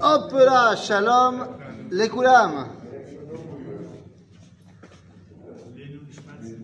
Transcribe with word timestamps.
Hop 0.00 0.32
là, 0.32 0.76
shalom, 0.76 1.46
les 1.90 2.08
koulam. 2.08 2.68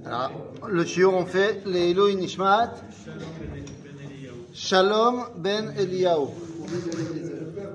Alors, 0.06 0.30
le 0.69 0.85
shiur, 0.85 1.14
on 1.14 1.25
fait 1.27 1.62
les 1.67 1.90
Elohim 1.90 2.19
Nishmat. 2.19 2.75
Shalom 4.53 5.25
ben 5.37 5.72
Eliyahu. 5.77 6.29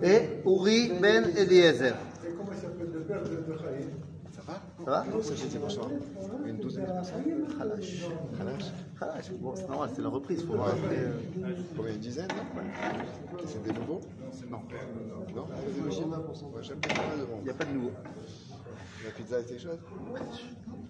Et 0.01 0.29
Uri 0.45 0.93
ben 1.01 1.25
Eliezer. 1.35 1.95
Comment 2.37 2.51
il 2.51 2.61
s'appelle 2.61 2.91
le 2.93 3.01
père 3.01 3.23
de, 3.23 3.57
Chaim 3.57 3.89
Ça 4.33 4.41
va? 4.45 5.05
Ça. 5.69 5.81
Une 6.45 6.57
douzaine 6.57 6.85
de 6.85 6.91
personnes. 6.91 7.23
Khalash. 7.57 8.71
Bon, 9.39 9.53
c'est 9.55 9.69
normal, 9.69 9.89
c'est 9.95 10.01
la 10.01 10.09
reprise. 10.09 10.45
Faut 10.45 10.53
voir. 10.53 10.69
après, 10.69 10.97
euh, 10.97 11.13
combien 11.75 11.93
une 11.93 11.99
dizaine 11.99 12.27
là 12.27 12.43
C'est 13.45 13.63
des 13.63 13.71
nouveaux 13.71 14.01
Non. 14.49 14.61
Il 17.37 17.43
n'y 17.43 17.49
a 17.49 17.53
pas 17.53 17.65
de 17.65 17.71
nouveau. 17.71 17.91
La 19.05 19.11
pizza 19.11 19.39
était 19.39 19.57
chaude 19.57 19.79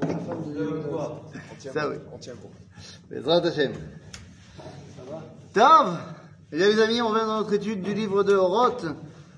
On 0.02 1.56
tient 1.60 1.72
Ça, 1.72 1.90
oui. 1.90 1.96
On 2.12 2.18
tient 2.18 2.34
bon. 2.42 2.50
Bezrat 3.12 3.46
Hashem. 3.46 3.74
Tov 5.54 5.98
Eh 6.52 6.58
bien, 6.58 6.68
les 6.68 6.82
amis, 6.82 7.02
on 7.02 7.14
vient 7.14 7.28
dans 7.28 7.40
notre 7.42 7.54
étude 7.54 7.84
du 7.84 7.94
livre 7.94 8.24
de 8.24 8.34
Horoth, 8.34 8.86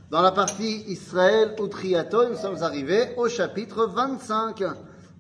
dans 0.10 0.22
la 0.22 0.32
partie 0.32 0.84
Israël 0.88 1.56
ou 1.60 1.68
Triato, 1.68 2.30
nous 2.30 2.36
sommes 2.36 2.64
arrivés 2.64 3.16
au 3.18 3.28
chapitre 3.28 3.86
25, 3.86 4.64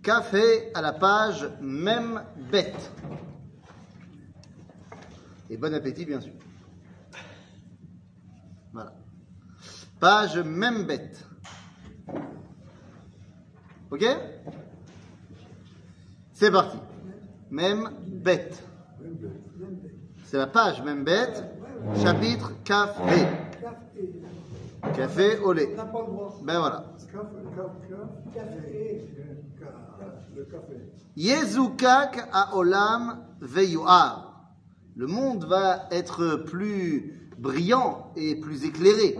café 0.01 0.71
à 0.73 0.81
la 0.81 0.93
page 0.93 1.49
même 1.61 2.21
bête. 2.49 2.91
Et 5.51 5.57
bon 5.57 5.73
appétit, 5.73 6.05
bien 6.05 6.21
sûr. 6.21 6.31
Voilà. 8.71 8.93
Page 9.99 10.37
même 10.37 10.83
bête. 10.83 11.27
Ok? 13.91 14.05
C'est 16.31 16.51
parti. 16.51 16.77
Même 17.49 17.89
bête. 18.07 18.63
C'est 20.23 20.37
la 20.37 20.48
page 20.48 20.81
même 20.84 21.03
bête, 21.03 21.43
chapitre 22.01 22.54
café. 22.63 23.27
Café 24.95 25.37
au 25.39 25.51
lait. 25.51 25.76
Ben 26.43 26.59
voilà. 26.59 26.85
Yezukak 31.17 32.29
Olam 32.54 33.26
veyuar 33.41 34.30
le 34.95 35.07
monde 35.07 35.45
va 35.45 35.87
être 35.91 36.35
plus 36.35 37.31
brillant 37.37 38.11
et 38.15 38.35
plus 38.35 38.65
éclairé. 38.65 39.17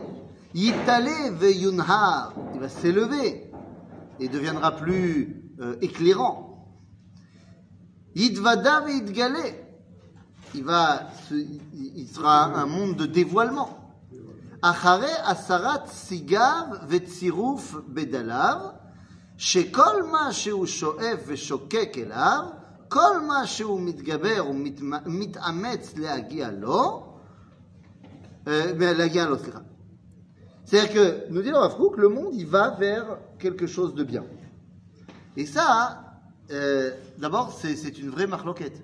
Yitale 0.53 1.33
veyunhar, 1.33 2.33
il 2.53 2.59
va 2.59 2.69
s'élever 2.69 3.50
et 4.19 4.28
deviendra 4.28 4.75
plus 4.75 5.44
euh, 5.59 5.75
éclairant. 5.81 6.67
Yitvada 8.16 8.81
veyitgale, 8.81 9.55
il 10.53 10.63
va, 10.63 11.08
il 11.31 12.08
sera 12.08 12.45
un 12.45 12.66
monde 12.66 12.97
de 12.97 13.06
dévoilement. 13.06 13.78
Achare 14.61 15.09
asarat 15.25 15.88
sigav 15.88 16.88
vetziruf 16.88 17.78
bedalav, 17.88 18.75
shekol 19.38 20.03
ma 20.11 20.31
sheu 20.31 20.66
shoef 20.66 21.25
veshokek 21.25 21.97
elav, 21.97 22.61
כל 22.91 23.20
מה 23.27 23.47
שהוא 23.47 23.81
מתגבר 23.81 24.45
ומתאמץ 25.06 25.97
להגיע 25.97 26.50
לו, 26.50 27.03
euh, 28.47 28.48
mais 28.78 28.95
להגיע 28.98 29.27
לו, 29.27 29.39
סליחה. 29.39 29.61
C'est-à-dire 30.64 30.92
que, 30.92 31.33
nous 31.33 31.42
dit 31.42 31.50
le 31.50 31.59
Rav 31.59 31.77
Kook, 31.77 31.97
le 31.97 32.09
monde, 32.09 32.34
il 32.34 32.47
va 32.47 32.70
vers 32.70 33.19
quelque 33.39 33.67
chose 33.69 33.95
de 33.95 34.03
bien. 34.03 34.25
Et 35.36 35.47
ça, 35.47 36.03
euh, 36.50 36.91
d'abord, 37.19 37.53
c'est 37.53 37.77
c'est 37.77 37.99
une 37.99 38.10
vraie 38.10 38.27
marloquette. 38.27 38.82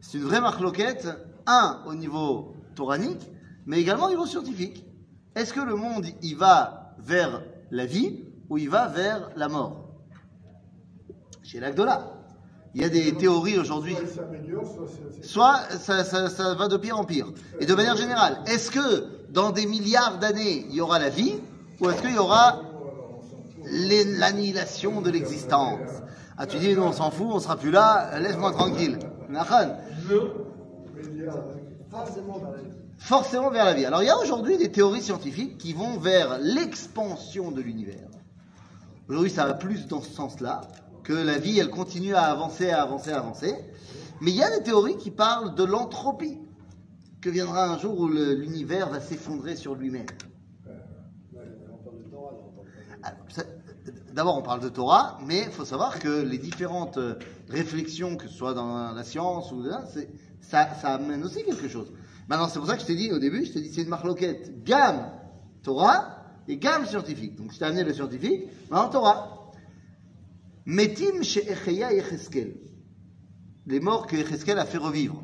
C'est 0.00 0.18
une 0.18 0.24
vraie 0.24 0.40
marloquette, 0.40 1.08
un, 1.46 1.82
au 1.86 1.94
niveau 1.94 2.54
toranique, 2.74 3.30
mais 3.66 3.80
également 3.80 4.06
au 4.06 4.10
niveau 4.10 4.26
scientifique. 4.26 4.86
Est-ce 5.34 5.52
que 5.52 5.60
le 5.60 5.76
monde, 5.76 6.06
il 6.22 6.36
va 6.36 6.94
vers 6.98 7.42
la 7.70 7.86
vie 7.86 8.24
ou 8.48 8.58
il 8.58 8.70
va 8.70 8.88
vers 8.88 9.30
la 9.36 9.48
mort 9.48 9.88
Chez 11.42 11.60
l'Agdola. 11.60 12.15
Il 12.75 12.81
y 12.81 12.85
a 12.85 12.89
des 12.89 13.13
théories 13.15 13.57
aujourd'hui. 13.57 13.95
Soit 15.23 15.59
ça, 15.79 16.03
ça- 16.03 16.29
ça 16.29 16.53
va 16.53 16.67
de 16.67 16.77
pire 16.77 16.99
en 16.99 17.05
pire. 17.05 17.27
Et 17.59 17.65
de 17.65 17.73
manière 17.73 17.95
générale, 17.97 18.39
est-ce 18.45 18.69
que 18.71 19.05
dans 19.29 19.51
des 19.51 19.65
milliards 19.65 20.19
d'années, 20.19 20.65
il 20.69 20.75
y 20.75 20.81
aura 20.81 20.99
la 20.99 21.09
vie 21.09 21.35
ou 21.79 21.89
est-ce 21.89 22.01
qu'il 22.01 22.13
y 22.15 22.19
aura 22.19 22.61
l'annihilation 23.65 25.01
de 25.01 25.09
l'existence? 25.09 25.79
Ah, 26.37 26.45
tu 26.45 26.57
dis, 26.59 26.75
nous 26.75 26.83
on 26.83 26.91
s'en 26.91 27.09
fout, 27.09 27.27
on 27.31 27.39
sera 27.39 27.55
plus 27.57 27.71
là, 27.71 28.19
laisse-moi 28.19 28.51
tranquille. 28.51 28.99
Forcément 32.99 33.49
vers 33.49 33.65
la 33.65 33.73
vie. 33.73 33.85
Alors 33.85 34.01
il 34.03 34.05
y 34.05 34.09
a 34.09 34.17
aujourd'hui 34.19 34.57
des 34.57 34.71
théories 34.71 35.01
scientifiques 35.01 35.57
qui 35.57 35.73
vont 35.73 35.97
vers 35.97 36.37
l'expansion 36.39 37.51
de 37.51 37.61
l'univers. 37.61 38.07
Aujourd'hui, 39.09 39.31
ça 39.31 39.45
va 39.45 39.53
plus 39.53 39.87
dans 39.87 40.01
ce 40.01 40.11
sens-là, 40.11 40.61
que 41.07 41.13
la 41.13 41.37
vie, 41.37 41.57
elle 41.57 41.69
continue 41.69 42.15
à 42.15 42.23
avancer, 42.23 42.69
à 42.69 42.81
avancer, 42.81 43.11
à 43.11 43.19
avancer. 43.19 43.55
Mais 44.19 44.31
il 44.31 44.35
y 44.35 44.43
a 44.43 44.57
des 44.57 44.61
théories 44.61 44.97
qui 44.97 45.09
parlent 45.09 45.55
de 45.55 45.63
l'entropie, 45.63 46.37
que 47.21 47.29
viendra 47.29 47.65
un 47.65 47.77
jour 47.79 47.97
où 47.97 48.09
l'univers 48.09 48.89
va 48.89 48.99
s'effondrer 48.99 49.55
sur 49.55 49.75
lui-même. 49.75 50.05
Ça- 53.29 53.43
D'abord, 54.11 54.37
on 54.37 54.41
parle 54.41 54.59
de 54.59 54.67
Torah, 54.67 55.17
mais 55.25 55.43
il 55.45 55.51
faut 55.51 55.63
savoir 55.63 55.97
que 55.99 56.23
les 56.23 56.39
différentes 56.39 56.97
euh, 56.97 57.13
réflexions, 57.47 58.17
que 58.17 58.27
ce 58.27 58.33
soit 58.33 58.53
dans 58.53 58.91
la 58.91 59.03
science 59.05 59.51
ou 59.53 59.63
là, 59.63 59.85
ça, 60.41 60.73
ça 60.73 60.95
amène 60.95 61.23
aussi 61.23 61.45
quelque 61.45 61.69
chose. 61.69 61.93
Maintenant, 62.27 62.49
c'est 62.49 62.59
pour 62.59 62.67
ça 62.67 62.75
que 62.75 62.81
je 62.81 62.87
t'ai 62.87 62.95
dit 62.95 63.13
au 63.13 63.19
début, 63.19 63.45
je 63.45 63.53
t'ai 63.53 63.61
dit 63.61 63.71
c'est 63.73 63.83
une 63.83 63.89
marloquette 63.89 64.61
gamme 64.65 65.09
Torah 65.63 66.17
et 66.49 66.57
gamme 66.57 66.85
scientifique. 66.85 67.35
Donc, 67.37 67.53
je 67.53 67.59
t'ai 67.59 67.65
amené 67.65 67.83
le 67.85 67.93
scientifique, 67.93 68.47
maintenant 68.69 68.89
Torah. 68.89 69.36
Metim 70.67 71.23
chez 71.23 71.49
Echeya 71.49 71.93
et 71.93 71.99
Echeskel. 71.99 72.57
Les 73.67 73.79
morts 73.79 74.05
que 74.05 74.17
Echeskel 74.17 74.59
a 74.59 74.65
fait 74.65 74.77
revivre. 74.77 75.23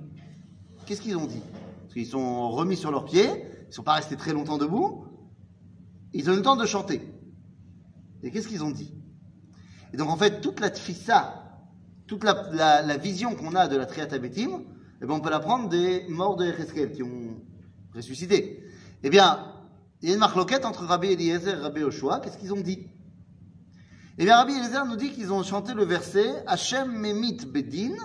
Qu'est-ce 0.86 1.02
qu'ils 1.02 1.18
ont 1.18 1.26
dit? 1.26 1.42
Parce 1.82 1.94
qu'ils 1.96 2.08
sont 2.08 2.50
remis 2.50 2.78
sur 2.78 2.92
leurs 2.92 3.04
pieds, 3.04 3.28
ils 3.28 3.68
ne 3.68 3.74
sont 3.74 3.84
pas 3.84 3.96
restés 3.96 4.16
très 4.16 4.32
longtemps 4.32 4.58
debout, 4.58 5.06
ils 6.14 6.30
ont 6.30 6.34
eu 6.34 6.38
le 6.38 6.42
temps 6.44 6.56
de 6.56 6.66
chanter. 6.66 7.02
Et 8.24 8.32
qu'est-ce 8.32 8.48
qu'ils 8.48 8.64
ont 8.64 8.72
dit? 8.72 8.94
Et 9.94 9.98
donc 9.98 10.10
en 10.10 10.16
fait, 10.16 10.40
toute 10.40 10.62
la 10.62 10.70
tfissa, 10.70 11.44
toute 12.08 12.24
la, 12.24 12.96
vision 12.96 13.36
qu'on 13.36 13.54
a 13.54 13.68
de 13.68 13.76
la 13.76 13.86
Triat 13.86 14.14
Abetim, 14.14 14.64
eh 15.02 15.06
ben, 15.06 15.14
on 15.14 15.20
peut 15.20 15.30
la 15.30 15.42
prendre 15.42 15.68
des 15.68 16.06
morts 16.08 16.38
de 16.38 16.46
Echeskel 16.46 16.94
qui 16.94 17.04
ont 17.04 17.36
ressuscité. 17.94 18.64
Eh 19.04 19.10
bien, 19.10 19.54
il 20.02 20.08
y 20.08 20.12
a 20.14 20.14
une 20.14 20.22
marloquette 20.22 20.64
entre 20.64 20.86
Rabbi 20.86 21.12
Eliezer 21.12 21.58
et 21.58 21.62
Rabbi 21.62 21.84
Oshua. 21.84 22.22
Qu'est-ce 22.22 22.38
qu'ils 22.38 22.54
ont 22.54 22.62
dit? 22.62 22.88
Eh 24.20 24.26
bien, 24.26 24.38
Rabbi 24.38 24.54
Eliezer 24.54 24.86
nous 24.86 24.96
dit 24.96 25.12
qu'ils 25.12 25.34
ont 25.34 25.42
chanté 25.42 25.74
le 25.74 25.86
verset 25.86 26.44
Hashem 26.46 26.92
memit 26.92 27.46
bedin 27.48 27.96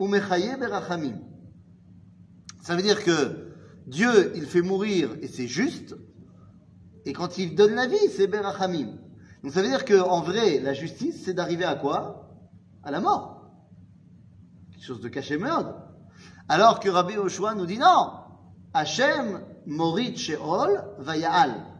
ou 0.00 0.08
mechaye 0.08 0.56
berachamim. 0.58 1.20
Ça 2.60 2.74
veut 2.74 2.82
dire 2.82 3.04
que 3.04 3.52
Dieu, 3.86 4.32
il 4.34 4.46
fait 4.46 4.62
mourir 4.62 5.10
et 5.22 5.28
c'est 5.28 5.46
juste, 5.46 5.94
et 7.04 7.12
quand 7.12 7.38
il 7.38 7.54
donne 7.54 7.74
la 7.74 7.86
vie, 7.86 8.08
c'est 8.10 8.26
berachamim. 8.26 8.96
Donc 9.44 9.52
ça 9.52 9.62
veut 9.62 9.68
dire 9.68 9.84
qu'en 9.84 10.22
vrai, 10.22 10.58
la 10.58 10.74
justice, 10.74 11.22
c'est 11.24 11.34
d'arriver 11.34 11.64
à 11.64 11.76
quoi? 11.76 12.28
À 12.82 12.90
la 12.90 13.00
mort. 13.00 13.48
Quelque 14.72 14.84
chose 14.84 15.00
de 15.00 15.08
caché 15.08 15.38
meurtre. 15.38 15.74
Alors 16.48 16.80
que 16.80 16.88
Rabbi 16.88 17.16
Oshua 17.16 17.54
nous 17.54 17.66
dit 17.66 17.78
non. 17.78 18.10
Hachem 18.74 19.40
morit 19.66 20.16
sheol 20.16 20.84
vayal. 20.98 21.71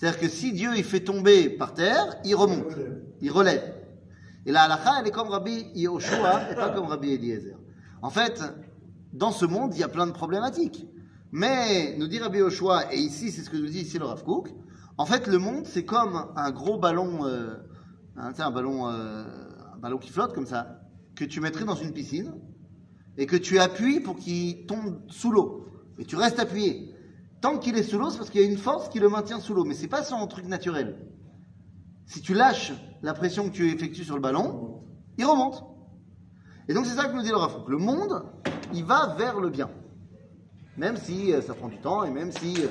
C'est-à-dire 0.00 0.18
que 0.18 0.28
si 0.28 0.54
Dieu 0.54 0.70
il 0.78 0.82
fait 0.82 1.00
tomber 1.00 1.50
par 1.50 1.74
terre, 1.74 2.16
il 2.24 2.34
remonte, 2.34 2.72
il 3.20 3.30
relève. 3.30 3.74
Et 4.46 4.50
la 4.50 4.62
halakha, 4.62 4.92
elle 4.98 5.08
est 5.08 5.10
comme 5.10 5.28
Rabbi 5.28 5.66
Yoshua 5.74 6.50
et 6.50 6.54
pas 6.54 6.70
comme 6.70 6.86
Rabbi 6.86 7.12
Eliezer. 7.12 7.58
En 8.00 8.08
fait, 8.08 8.42
dans 9.12 9.30
ce 9.30 9.44
monde, 9.44 9.74
il 9.74 9.80
y 9.80 9.82
a 9.82 9.88
plein 9.88 10.06
de 10.06 10.12
problématiques. 10.12 10.86
Mais, 11.32 11.96
nous 11.98 12.06
dit 12.06 12.18
Rabbi 12.18 12.38
Yoshua, 12.38 12.94
et 12.94 12.96
ici, 12.96 13.30
c'est 13.30 13.42
ce 13.42 13.50
que 13.50 13.58
nous 13.58 13.66
dit 13.66 13.80
ici 13.80 13.98
le 13.98 14.06
Rav 14.06 14.24
Kook, 14.24 14.48
en 14.96 15.04
fait, 15.04 15.26
le 15.26 15.36
monde, 15.36 15.66
c'est 15.66 15.84
comme 15.84 16.32
un 16.34 16.50
gros 16.50 16.78
ballon, 16.78 17.26
euh, 17.26 17.56
hein, 18.16 18.32
un 18.38 18.50
ballon, 18.50 18.88
euh, 18.88 19.24
un 19.74 19.78
ballon 19.80 19.98
qui 19.98 20.08
flotte 20.08 20.32
comme 20.32 20.46
ça, 20.46 20.80
que 21.14 21.26
tu 21.26 21.42
mettrais 21.42 21.66
dans 21.66 21.76
une 21.76 21.92
piscine, 21.92 22.32
et 23.18 23.26
que 23.26 23.36
tu 23.36 23.58
appuies 23.58 24.00
pour 24.00 24.16
qu'il 24.16 24.64
tombe 24.64 25.02
sous 25.08 25.30
l'eau. 25.30 25.66
Et 25.98 26.06
tu 26.06 26.16
restes 26.16 26.38
appuyé. 26.38 26.89
Tant 27.40 27.58
qu'il 27.58 27.76
est 27.78 27.82
sous 27.82 27.98
l'eau, 27.98 28.10
c'est 28.10 28.18
parce 28.18 28.30
qu'il 28.30 28.42
y 28.42 28.44
a 28.44 28.46
une 28.46 28.58
force 28.58 28.88
qui 28.88 28.98
le 28.98 29.08
maintient 29.08 29.40
sous 29.40 29.54
l'eau. 29.54 29.64
Mais 29.64 29.74
c'est 29.74 29.88
pas 29.88 30.02
son 30.02 30.26
truc 30.26 30.46
naturel. 30.46 30.96
Si 32.06 32.20
tu 32.20 32.34
lâches 32.34 32.72
la 33.02 33.14
pression 33.14 33.48
que 33.48 33.54
tu 33.54 33.70
effectues 33.70 34.04
sur 34.04 34.14
le 34.14 34.20
ballon, 34.20 34.82
il 35.16 35.24
remonte. 35.24 35.64
Et 36.68 36.74
donc 36.74 36.86
c'est 36.86 36.94
ça 36.94 37.06
que 37.06 37.14
nous 37.14 37.22
dit 37.22 37.30
le 37.30 37.36
Rafouk. 37.36 37.68
Le 37.68 37.78
monde, 37.78 38.24
il 38.74 38.84
va 38.84 39.14
vers 39.18 39.40
le 39.40 39.48
bien. 39.48 39.70
Même 40.76 40.96
si 40.96 41.32
euh, 41.32 41.40
ça 41.40 41.54
prend 41.54 41.68
du 41.68 41.78
temps 41.78 42.04
et 42.04 42.10
même 42.10 42.30
si 42.30 42.54
euh, 42.62 42.68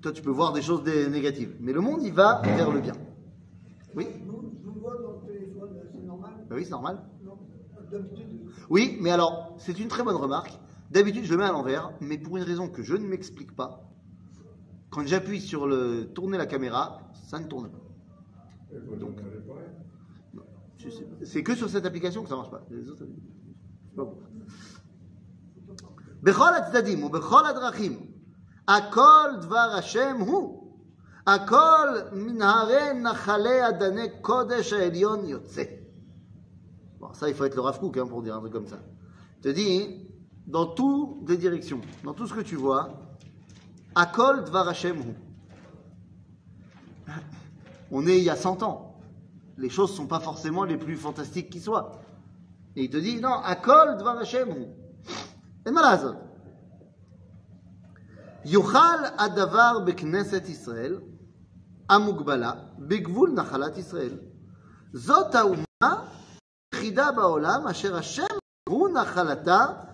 toi 0.00 0.12
tu 0.12 0.22
peux 0.22 0.30
voir 0.30 0.52
des 0.52 0.62
choses 0.62 0.84
négatives. 0.84 1.54
Mais 1.60 1.72
le 1.72 1.80
monde, 1.80 2.02
il 2.02 2.12
va 2.12 2.40
vers 2.42 2.70
le 2.70 2.80
bien. 2.80 2.94
Oui? 3.94 4.06
Nous, 4.26 4.52
je 4.62 4.68
vous 4.70 4.80
vois 4.80 4.96
dans 4.96 5.20
le 5.20 5.32
téléphone, 5.32 5.70
c'est 5.92 6.06
normal? 6.06 6.32
Bah 6.48 6.56
Oui, 6.56 6.64
c'est 6.64 6.70
normal. 6.70 6.98
Oui, 8.70 8.98
mais 9.00 9.10
alors, 9.10 9.54
c'est 9.58 9.78
une 9.78 9.88
très 9.88 10.02
bonne 10.02 10.16
remarque. 10.16 10.58
D'habitude, 10.93 11.25
je 11.25 11.31
le 11.31 11.37
mets 11.37 11.45
à 11.45 11.51
l'envers, 11.51 11.91
mais 12.01 12.17
pour 12.17 12.37
une 12.37 12.43
raison 12.43 12.67
que 12.67 12.81
je 12.81 12.95
ne 12.95 13.05
m'explique 13.07 13.55
pas, 13.55 13.71
quand 14.89 15.05
j'appuie 15.05 15.39
sur 15.41 15.67
le 15.67 16.05
tourner 16.15 16.37
la 16.37 16.47
caméra, 16.47 17.01
ça 17.27 17.39
ne 17.39 17.45
tourne 17.45 17.69
pas. 17.69 17.77
Il 18.73 18.81
faut 18.87 18.95
donc 18.95 19.17
réparer. 19.17 19.67
Je 20.77 20.89
sais- 20.89 21.07
C'est 21.23 21.43
que 21.43 21.53
sur 21.55 21.69
cette 21.69 21.85
application 21.85 22.23
que 22.23 22.29
ça 22.29 22.35
marche 22.35 22.49
pas. 22.51 22.63
Les 22.71 22.89
autres, 22.89 23.05
je 23.05 23.89
sais 23.89 23.95
pas 23.95 24.05
pourquoi. 24.05 24.25
בכל 26.23 26.53
הצדדים 26.55 27.03
ובכל 27.03 27.45
הדרכים, 27.45 28.11
הכל 28.67 29.29
דבר 29.41 29.69
השם 29.77 30.17
הוא. 30.19 30.73
הכל 31.27 31.87
מנהרי 32.11 32.93
נחלי 32.93 33.69
אדני 33.69 34.07
קודש 34.21 34.73
העליון 34.73 35.25
יוצא. 35.25 35.63
Bon, 36.99 37.13
ça, 37.13 37.29
il 37.29 37.35
faut 37.35 37.45
être 37.45 37.55
le 37.55 37.61
Rav 37.61 37.79
Kook, 37.79 37.97
hein, 37.97 38.05
pour 38.07 38.21
dire 38.21 38.35
un 38.35 38.39
truc 38.39 38.51
comme 38.51 38.67
ça. 38.67 38.79
Il 39.37 39.41
te 39.41 39.49
dit, 39.49 40.05
dans 40.46 40.66
toutes 40.66 41.28
les 41.28 41.36
directions, 41.36 41.80
dans 42.02 42.12
tout 42.12 42.26
ce 42.26 42.34
que 42.34 42.40
tu 42.40 42.56
vois, 42.56 43.00
Akol 43.94 44.44
Dvar 44.44 44.72
On 47.90 48.06
est 48.06 48.18
il 48.18 48.24
y 48.24 48.30
a 48.30 48.36
100 48.36 48.62
ans. 48.62 49.00
Les 49.56 49.70
choses 49.70 49.92
ne 49.92 49.96
sont 49.96 50.06
pas 50.06 50.20
forcément 50.20 50.64
les 50.64 50.76
plus 50.76 50.96
fantastiques 50.96 51.50
qui 51.50 51.60
soient. 51.60 52.00
Et 52.76 52.84
il 52.84 52.90
te 52.90 52.96
dit, 52.96 53.20
non, 53.20 53.34
Akol 53.34 53.96
Dvar 53.98 54.18
Et 55.66 55.70
malazot. 55.70 56.16
Yochal 58.44 59.14
Adavar 59.16 59.82
Bekneset 59.82 60.44
Israël, 60.48 61.00
Amugbala, 61.88 62.72
Begvul 62.78 63.32
Nachalat 63.32 63.78
Israël. 63.78 64.20
Zot 64.94 65.30
Chida 66.74 67.12
Baolam, 67.12 67.66
Asher 67.66 67.94
Hashem, 67.94 68.26
Ru 68.68 68.90
Nachalata, 68.92 69.93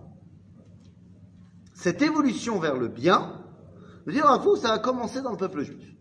Cette 1.81 2.03
évolution 2.03 2.59
vers 2.59 2.77
le 2.77 2.89
bien, 2.89 3.41
veux 4.05 4.13
dire, 4.13 4.27
à 4.27 4.37
vous, 4.37 4.55
ça 4.55 4.71
a 4.71 4.77
commencé 4.77 5.23
dans 5.23 5.31
le 5.31 5.37
peuple 5.37 5.63
juif. 5.63 5.95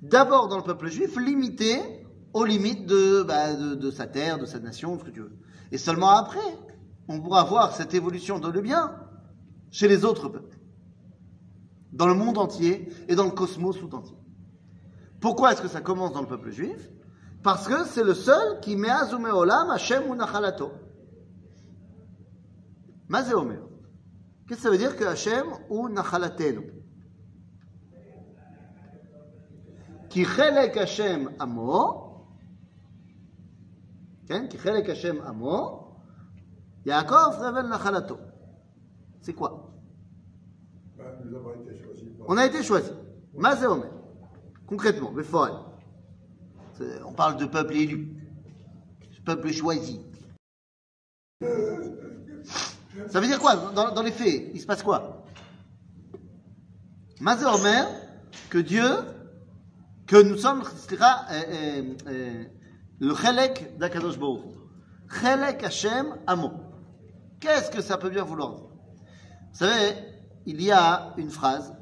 D'abord 0.00 0.46
dans 0.46 0.58
le 0.58 0.62
peuple 0.62 0.86
juif, 0.86 1.16
limité 1.16 2.06
aux 2.32 2.44
limites 2.44 2.86
de, 2.86 3.24
bah, 3.24 3.52
de, 3.54 3.90
sa 3.90 4.06
terre, 4.06 4.38
de 4.38 4.46
sa 4.46 4.60
nation, 4.60 4.96
ce 4.96 5.02
que 5.02 5.10
tu 5.10 5.22
veux. 5.22 5.36
Et 5.72 5.78
seulement 5.78 6.10
après, 6.10 6.56
on 7.08 7.20
pourra 7.20 7.42
voir 7.42 7.74
cette 7.74 7.94
évolution 7.94 8.38
dans 8.38 8.50
le 8.50 8.60
bien 8.60 8.94
chez 9.72 9.88
les 9.88 10.04
autres 10.04 10.28
peuples, 10.28 10.56
dans 11.92 12.06
le 12.06 12.14
monde 12.14 12.38
entier 12.38 12.88
et 13.08 13.16
dans 13.16 13.24
le 13.24 13.32
cosmos 13.32 13.76
tout 13.80 13.92
entier. 13.92 14.16
Pourquoi 15.18 15.52
est-ce 15.52 15.62
que 15.62 15.68
ça 15.68 15.80
commence 15.80 16.12
dans 16.12 16.20
le 16.20 16.28
peuple 16.28 16.52
juif? 16.52 16.92
Parce 17.42 17.66
que 17.66 17.84
c'est 17.86 18.04
le 18.04 18.14
seul 18.14 18.60
qui 18.60 18.76
met 18.76 18.92
olam 19.32 19.68
Hashem 19.68 20.08
ou 20.08 20.14
nachalato. 20.14 20.70
Mazé 23.08 23.34
Omer. 23.34 23.65
Qu'est-ce 24.46 24.58
que 24.58 24.62
ça 24.62 24.70
veut 24.70 24.78
dire 24.78 24.96
que 24.96 25.04
Hachem 25.04 25.46
ou 25.68 25.88
Nachalatenu 25.88 26.72
Qui 30.08 30.24
chelek 30.24 30.76
Hachem 30.76 31.32
amo. 31.38 32.28
Qui 34.28 34.58
chelek 34.58 34.88
Hachem 34.88 35.20
amo. 35.26 35.86
Yaakov 36.84 37.40
révèle 37.40 37.66
Nachalato. 37.66 38.18
C'est 39.20 39.34
quoi? 39.34 39.72
On 42.28 42.36
a 42.36 42.46
été 42.46 42.62
choisi. 42.62 42.92
Mazé 43.34 43.66
Concrètement, 44.66 45.10
mais 45.12 45.24
On 47.04 47.12
parle 47.12 47.36
de 47.36 47.46
peuple 47.46 47.74
élu. 47.74 48.16
Peuple 49.24 49.50
choisi. 49.50 50.00
Ça 53.08 53.20
veut 53.20 53.26
dire 53.26 53.38
quoi 53.38 53.56
dans, 53.74 54.02
les 54.02 54.10
faits, 54.10 54.50
il 54.54 54.60
se 54.60 54.66
passe 54.66 54.82
quoi? 54.82 55.24
Mazé 57.20 57.46
Omer, 57.46 57.86
que 58.50 58.58
Dieu, 58.58 58.88
que 60.06 60.22
nous 60.22 60.36
sommes, 60.36 60.62
le 62.98 63.14
Chelek 63.14 63.78
d'Akadosh 63.78 64.18
Baruch. 64.18 64.42
Chelek 65.20 65.62
Hashem 65.64 66.16
Amo. 66.26 66.52
Qu'est-ce 67.40 67.70
que 67.70 67.80
ça 67.80 67.96
peut 67.96 68.10
bien 68.10 68.24
vouloir 68.24 68.54
dire? 68.54 68.64
Vous 69.52 69.58
savez, 69.58 69.94
il 70.46 70.62
y 70.62 70.70
a 70.70 71.14
une 71.16 71.30
phrase 71.30 71.74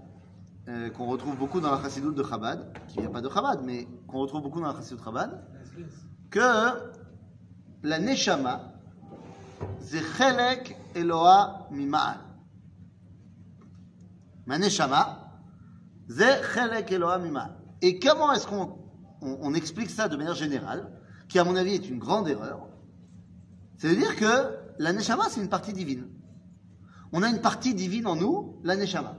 euh, 0.69 0.91
qu'on 0.91 1.07
retrouve 1.07 1.37
beaucoup 1.37 1.61
dans 1.61 1.71
la 1.71 1.83
chassidoute 1.83 2.15
de 2.15 2.25
Chabad, 2.25 2.73
qui 2.89 3.01
vient 3.01 3.11
pas 3.11 3.21
de 3.21 3.29
Chabad, 3.29 3.61
mais 3.65 3.87
qu'on 4.07 4.21
retrouve 4.21 4.43
beaucoup 4.43 4.61
dans 4.61 4.69
la 4.69 4.75
chassidoute 4.75 5.01
de 5.01 5.05
Chabad, 5.05 5.45
que 6.31 6.41
la 7.83 7.99
Neshama, 7.99 8.73
c'est 9.81 10.03
Chelek 10.17 10.77
Eloha 10.95 11.69
mima'al. 11.71 12.19
Ma 14.47 14.59
neshama, 14.59 15.33
c'est 16.09 16.43
chelek 16.55 16.93
Eloha 16.93 17.19
mima'al. 17.19 17.57
Et 17.83 17.99
comment 17.99 18.33
est-ce 18.33 18.47
qu'on 18.47 18.79
on, 19.21 19.39
on 19.41 19.55
explique 19.55 19.91
ça 19.91 20.09
de 20.09 20.17
manière 20.17 20.35
générale, 20.35 20.91
qui 21.29 21.39
à 21.39 21.45
mon 21.45 21.57
avis 21.57 21.75
est 21.75 21.89
une 21.89 21.99
grande 21.99 22.29
erreur? 22.29 22.69
C'est-à-dire 23.79 24.17
que 24.17 24.57
la 24.79 24.93
neshama, 24.93 25.25
c'est 25.29 25.41
une 25.41 25.49
partie 25.49 25.73
divine. 25.73 26.09
On 27.13 27.23
a 27.23 27.29
une 27.29 27.41
partie 27.41 27.75
divine 27.75 28.07
en 28.07 28.17
nous, 28.17 28.61
la 28.65 28.77
neshama. 28.77 29.17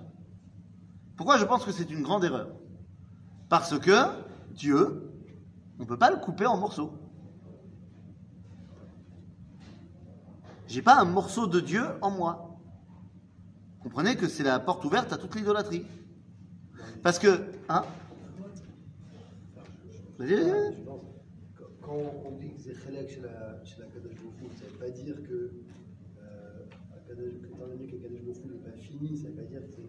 Pourquoi 1.15 1.37
je 1.37 1.45
pense 1.45 1.63
que 1.63 1.71
c'est 1.71 1.89
une 1.89 2.01
grande 2.01 2.23
erreur? 2.23 2.49
Parce 3.47 3.77
que 3.79 3.95
Dieu, 4.51 5.11
on 5.79 5.83
ne 5.83 5.87
peut 5.87 5.97
pas 5.97 6.09
le 6.09 6.17
couper 6.17 6.45
en 6.45 6.57
morceaux. 6.57 6.93
J'ai 10.75 10.81
pas 10.81 10.99
un 10.99 11.05
morceau 11.05 11.47
de 11.47 11.61
Dieu 11.61 11.83
en 12.01 12.11
moi. 12.11 12.59
Comprenez 13.81 14.17
que 14.17 14.27
c'est 14.27 14.43
la 14.43 14.59
porte 14.59 14.83
ouverte 14.83 15.13
à 15.13 15.17
toute 15.17 15.33
l'idolâtrie. 15.35 15.85
Parce 17.01 17.17
que, 17.17 17.45
hein 17.69 17.85
quand- 21.81 21.93
on 22.25 22.31
dit 22.31 22.49
que 22.55 22.59
c'est 22.59 22.73
Chelek 22.75 23.09
chez 23.09 23.21
la, 23.21 23.63
chez 23.63 23.79
la 23.79 23.85
Kadosh 23.85 24.17
ça 24.57 24.65
ne 24.65 24.69
veut 24.69 24.77
pas 24.77 24.89
dire 24.89 25.15
que, 25.23 25.51
euh, 26.19 26.65
étant 27.09 27.67
donné 27.67 27.87
que 27.87 27.95
Kadosh 27.95 28.21
Baruch 28.25 28.43
Hu 28.43 28.47
n'est 28.49 28.69
pas 28.69 28.77
fini, 28.77 29.17
ça 29.17 29.29
ne 29.29 29.33
veut 29.33 29.43
pas 29.43 29.49
dire 29.49 29.61
que, 29.61 29.81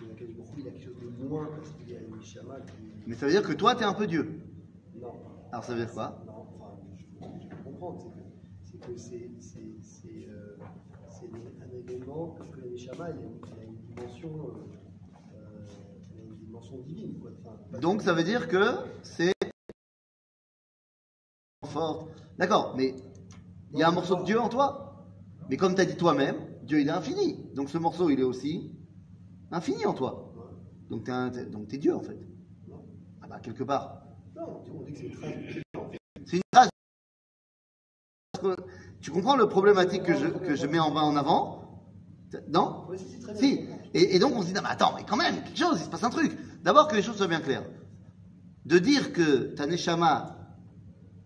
que 0.00 0.18
Kadosh 0.18 0.48
Hu, 0.48 0.62
il 0.62 0.66
a 0.66 0.70
quelque 0.72 0.84
chose 0.84 0.96
de 1.16 1.28
moins 1.28 1.46
parce 1.46 1.70
qu'il 1.74 1.90
y 1.90 1.96
a 1.96 2.00
une 2.00 2.16
Neshama 2.16 2.58
qui. 2.62 2.72
Mais 3.06 3.14
ça 3.14 3.26
veut 3.26 3.30
dire 3.30 3.42
que 3.44 3.52
toi, 3.52 3.76
tu 3.76 3.82
es 3.82 3.86
un 3.86 3.94
peu 3.94 4.08
Dieu. 4.08 4.40
Non. 5.00 5.12
Alors 5.52 5.62
ça 5.62 5.74
veut 5.74 5.84
dire 5.84 5.92
quoi? 5.94 6.20
Non, 6.26 6.32
enfin, 6.58 6.76
je, 6.96 7.44
je 7.44 7.48
peux 7.50 7.62
comprendre. 7.62 8.00
C'est 8.02 8.17
que 8.80 8.96
c'est 8.96 9.18
que 9.18 10.30
euh, 10.30 10.56
un 11.62 11.70
élément 11.76 12.36
que 12.52 12.60
la 12.60 12.66
Neshama, 12.66 13.10
il 13.10 13.16
y 13.16 13.18
a 13.18 13.22
une, 13.22 13.38
il 13.46 13.56
y 13.56 13.60
a 13.60 13.64
une 13.64 13.76
dimension. 13.94 14.28
euh, 14.30 15.36
euh, 15.36 16.16
y 16.16 16.20
a 16.20 16.24
une 16.24 16.36
dimension 16.36 16.78
divine. 16.78 17.18
Quoi. 17.20 17.30
Enfin, 17.44 17.56
pas- 17.72 17.78
Donc 17.78 18.02
ça 18.02 18.12
veut 18.12 18.24
dire 18.24 18.48
que 18.48 18.64
c'est 19.02 19.32
fort. 21.66 22.08
D'accord, 22.38 22.74
mais 22.76 22.94
il 23.72 23.78
y 23.78 23.82
a 23.82 23.88
un 23.88 23.92
morceau 23.92 24.16
de 24.16 24.24
Dieu 24.24 24.40
en 24.40 24.48
toi? 24.48 25.06
Mais 25.50 25.56
comme 25.56 25.74
tu 25.74 25.80
as 25.80 25.84
dit 25.84 25.96
toi-même, 25.96 26.36
Dieu 26.62 26.80
il 26.80 26.88
est 26.88 26.92
infini. 26.92 27.44
Donc 27.54 27.68
ce 27.70 27.78
morceau 27.78 28.10
il 28.10 28.20
est 28.20 28.24
aussi 28.24 28.72
infini 29.50 29.84
en 29.86 29.94
toi. 29.94 30.32
Donc 30.90 31.04
tu 31.04 31.74
es, 31.74 31.78
Dieu 31.78 31.94
en 31.94 32.00
fait. 32.00 32.18
Ah 33.22 33.26
bah 33.28 33.40
quelque 33.40 33.64
part. 33.64 34.02
Non, 34.36 34.62
on 34.74 34.82
dit 34.82 34.92
que 34.92 34.98
c'est 34.98 35.06
une 35.06 35.14
phrase. 35.14 35.32
C'est 36.26 36.36
une 36.36 36.42
phrase. 36.54 36.68
Tu 39.00 39.10
comprends 39.10 39.36
le 39.36 39.48
problématique 39.48 40.02
que 40.02 40.16
je, 40.16 40.26
que 40.26 40.56
je 40.56 40.66
mets 40.66 40.78
en, 40.78 40.94
en 40.94 41.16
avant? 41.16 41.86
Non? 42.48 42.84
Oui, 42.88 42.98
si, 42.98 43.08
si, 43.08 43.20
très 43.20 43.34
bien. 43.34 43.78
Et, 43.94 44.16
et 44.16 44.18
donc 44.18 44.34
on 44.34 44.42
se 44.42 44.48
dit, 44.48 44.52
non 44.52 44.60
mais 44.62 44.68
attends, 44.70 44.92
mais 44.96 45.04
quand 45.08 45.16
même, 45.16 45.36
quelque 45.44 45.58
chose, 45.58 45.78
il 45.80 45.84
se 45.84 45.88
passe 45.88 46.04
un 46.04 46.10
truc. 46.10 46.36
D'abord 46.62 46.88
que 46.88 46.96
les 46.96 47.02
choses 47.02 47.16
soient 47.16 47.28
bien 47.28 47.40
claires. 47.40 47.64
De 48.66 48.78
dire 48.78 49.12
que 49.12 49.54
ta 49.54 49.66
neshama, 49.66 50.36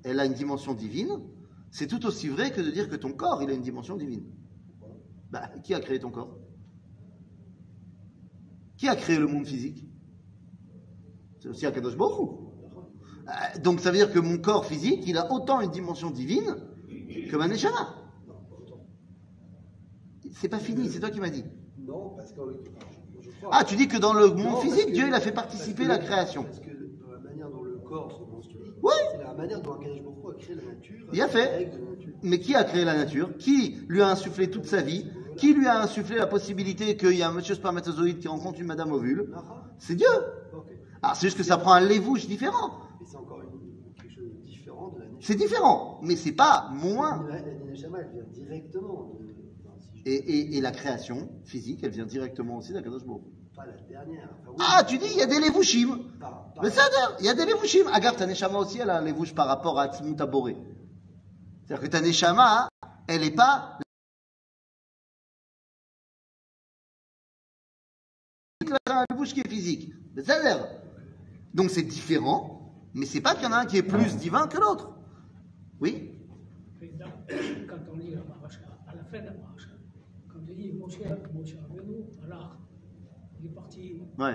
elle 0.04 0.20
a 0.20 0.26
une 0.26 0.34
dimension 0.34 0.74
divine, 0.74 1.18
c'est 1.70 1.86
tout 1.86 2.04
aussi 2.06 2.28
vrai 2.28 2.52
que 2.52 2.60
de 2.60 2.70
dire 2.70 2.88
que 2.88 2.96
ton 2.96 3.12
corps, 3.12 3.42
il 3.42 3.50
a 3.50 3.52
une 3.52 3.62
dimension 3.62 3.96
divine. 3.96 4.24
Bah, 5.30 5.48
qui 5.64 5.74
a 5.74 5.80
créé 5.80 5.98
ton 5.98 6.10
corps? 6.10 6.36
Qui 8.76 8.88
a 8.88 8.94
créé 8.94 9.18
le 9.18 9.26
monde 9.26 9.46
physique? 9.46 9.88
C'est 11.40 11.48
aussi 11.48 11.66
Akadosh 11.66 11.96
Baruch. 11.96 12.38
Euh, 13.26 13.58
Donc 13.60 13.80
ça 13.80 13.90
veut 13.90 13.96
dire 13.96 14.12
que 14.12 14.18
mon 14.18 14.38
corps 14.38 14.66
physique, 14.66 15.02
il 15.06 15.16
a 15.16 15.32
autant 15.32 15.60
une 15.60 15.70
dimension 15.70 16.10
divine 16.10 16.56
que 17.32 17.36
ma 17.38 17.48
neshama. 17.48 17.94
C'est 20.34 20.50
pas 20.50 20.58
fini, 20.58 20.88
c'est 20.90 21.00
toi 21.00 21.08
qui 21.10 21.18
m'as 21.20 21.30
dit. 21.30 21.44
Non, 21.78 22.10
parce 22.16 22.32
que 22.32 22.40
je 23.22 23.30
crois. 23.40 23.50
Ah, 23.52 23.64
tu 23.64 23.74
dis 23.76 23.88
que 23.88 23.96
dans 23.96 24.12
le 24.12 24.28
monde 24.28 24.58
physique, 24.60 24.88
que- 24.88 24.92
Dieu, 24.92 25.06
il 25.08 25.14
a 25.14 25.20
fait 25.20 25.32
participer 25.32 25.86
la 25.86 25.96
création. 25.98 26.42
Parce 26.44 26.60
que 26.60 26.70
dans 27.00 27.10
la 27.12 27.18
manière 27.20 27.50
dont 27.50 27.62
le 27.62 27.78
corps 27.78 28.12
se 28.12 28.22
construit, 28.30 28.60
Oui. 28.82 28.92
c'est 29.12 29.24
la 29.24 29.32
manière 29.34 29.62
dont 29.62 29.72
Akadosh 29.72 30.02
Baruch 30.02 30.18
Hu 30.24 30.30
a 30.30 30.34
créé 30.34 30.54
la 30.56 30.62
nature. 30.74 31.06
Il 31.14 31.22
a 31.22 31.28
fait. 31.28 31.72
Mais 32.22 32.38
qui 32.38 32.54
a 32.54 32.64
créé 32.64 32.84
la 32.84 32.94
nature? 32.96 33.34
Qui 33.38 33.78
lui 33.88 34.02
a 34.02 34.08
insufflé 34.10 34.50
toute 34.50 34.66
sa 34.66 34.82
vie? 34.82 35.06
Qui 35.38 35.54
lui 35.54 35.66
a 35.66 35.80
insufflé 35.80 36.16
la 36.16 36.26
possibilité 36.26 36.96
qu'il 36.98 37.14
y 37.14 37.22
a 37.22 37.28
un 37.30 37.32
monsieur 37.32 37.54
spermatozoïde 37.54 38.18
qui 38.18 38.28
rencontre 38.28 38.60
une 38.60 38.66
madame 38.66 38.92
ovule? 38.92 39.32
C'est 39.78 39.94
Dieu. 39.94 40.06
Alors 41.00 41.16
c'est 41.16 41.26
juste 41.28 41.38
que 41.38 41.42
ça 41.44 41.56
prend 41.56 41.72
un 41.72 41.80
lévouche 41.80 42.26
différent. 42.26 42.72
Mais 43.00 43.06
c'est 43.06 43.16
encore 43.16 43.40
une- 43.40 43.94
quelque 43.94 44.14
chose 44.14 44.24
de 44.24 44.44
différent 44.46 44.88
de 44.90 44.98
la 45.00 45.06
nature. 45.06 45.08
C'est 45.22 45.36
différent, 45.36 46.00
mais 46.02 46.16
c'est 46.16 46.32
pas 46.32 46.68
moins. 46.72 47.24
Directement 48.32 49.12
Et, 50.04 50.14
et- 50.14 50.56
et 50.56 50.60
la 50.60 50.72
création 50.72 51.28
physique, 51.44 51.80
elle 51.84 51.92
vient 51.92 52.06
directement 52.06 52.56
aussi 52.56 52.72
d'Akadosh 52.72 53.04
Baruch. 53.04 53.22
Pas 53.54 53.66
la 53.66 53.72
dernière. 53.88 54.28
Enfin, 54.40 54.50
oui, 54.50 54.56
Ah, 54.58 54.82
tu 54.82 54.98
dis, 54.98 55.06
il 55.12 55.18
y 55.18 55.22
a 55.22 55.26
des 55.26 55.38
par- 56.18 56.50
Mais 56.60 56.70
ça, 56.70 56.82
il 57.20 57.26
y 57.26 57.28
a 57.28 57.34
des 57.34 57.46
lévouchim. 57.46 57.86
Agar, 57.92 58.16
ta 58.16 58.26
neshama 58.26 58.58
aussi, 58.58 58.78
elle 58.78 58.90
a 58.90 58.98
un 58.98 59.04
lévouche 59.04 59.32
par 59.32 59.46
rapport 59.46 59.78
à 59.78 59.92
Tzmut 59.92 60.20
Aboré. 60.20 60.56
C'est-à-dire 61.66 61.84
que 61.84 61.90
ta 61.92 62.00
neshama, 62.00 62.68
elle 63.06 63.20
n'est 63.20 63.30
pas 63.30 63.78
un 68.86 69.04
lévouche 69.10 69.34
qui 69.34 69.40
est 69.40 69.48
physique. 69.48 69.92
Mais 70.16 70.24
ça. 70.24 70.34
Donc 71.54 71.70
c'est 71.70 71.82
différent, 71.82 72.74
mais 72.94 73.06
c'est 73.06 73.20
pas 73.20 73.34
qu'il 73.36 73.44
y 73.44 73.46
en 73.46 73.52
a 73.52 73.58
un 73.58 73.66
qui 73.66 73.76
est 73.76 73.82
plus 73.84 74.16
divin 74.16 74.48
que 74.48 74.58
l'autre. 74.58 74.90
Oui 75.82 76.12
Président, 76.78 77.06
quand 77.68 77.78
on 77.92 77.96
lit 77.96 78.14
la 78.14 78.20
paracha, 78.20 78.60
à 78.86 78.94
la 78.94 79.02
fin 79.04 79.18
de 79.20 79.26
la 79.26 79.32
paracha, 79.32 79.70
quand 80.28 80.38
on 80.48 80.54
dit 80.54 80.72
Moshe, 80.74 80.98
Moshe 81.34 81.56
Rabbeinu, 81.56 82.04
alors, 82.24 82.56
il 83.40 83.46
est 83.46 83.48
parti, 83.50 84.00
Ouais. 84.16 84.32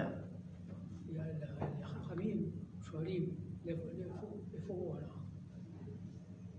il 1.08 1.16
y 1.16 1.20
a 1.20 1.24
les 1.24 1.40
Chachamim, 1.40 2.52
Shoalim, 2.82 3.28
les 3.66 3.76
faux, 3.76 4.44
les 4.54 4.60
faux, 4.60 4.96
alors. 4.98 5.24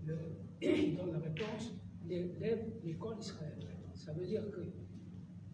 Le- 0.05 0.17
Il 0.61 0.97
donne 0.97 1.11
la 1.13 1.19
réponse, 1.19 1.71
les- 2.07 2.33
lève 2.39 2.65
l'école 2.83 3.17
d'Israël. 3.17 3.59
Ça 3.93 4.11
veut 4.13 4.25
dire 4.25 4.41
que 4.49 4.61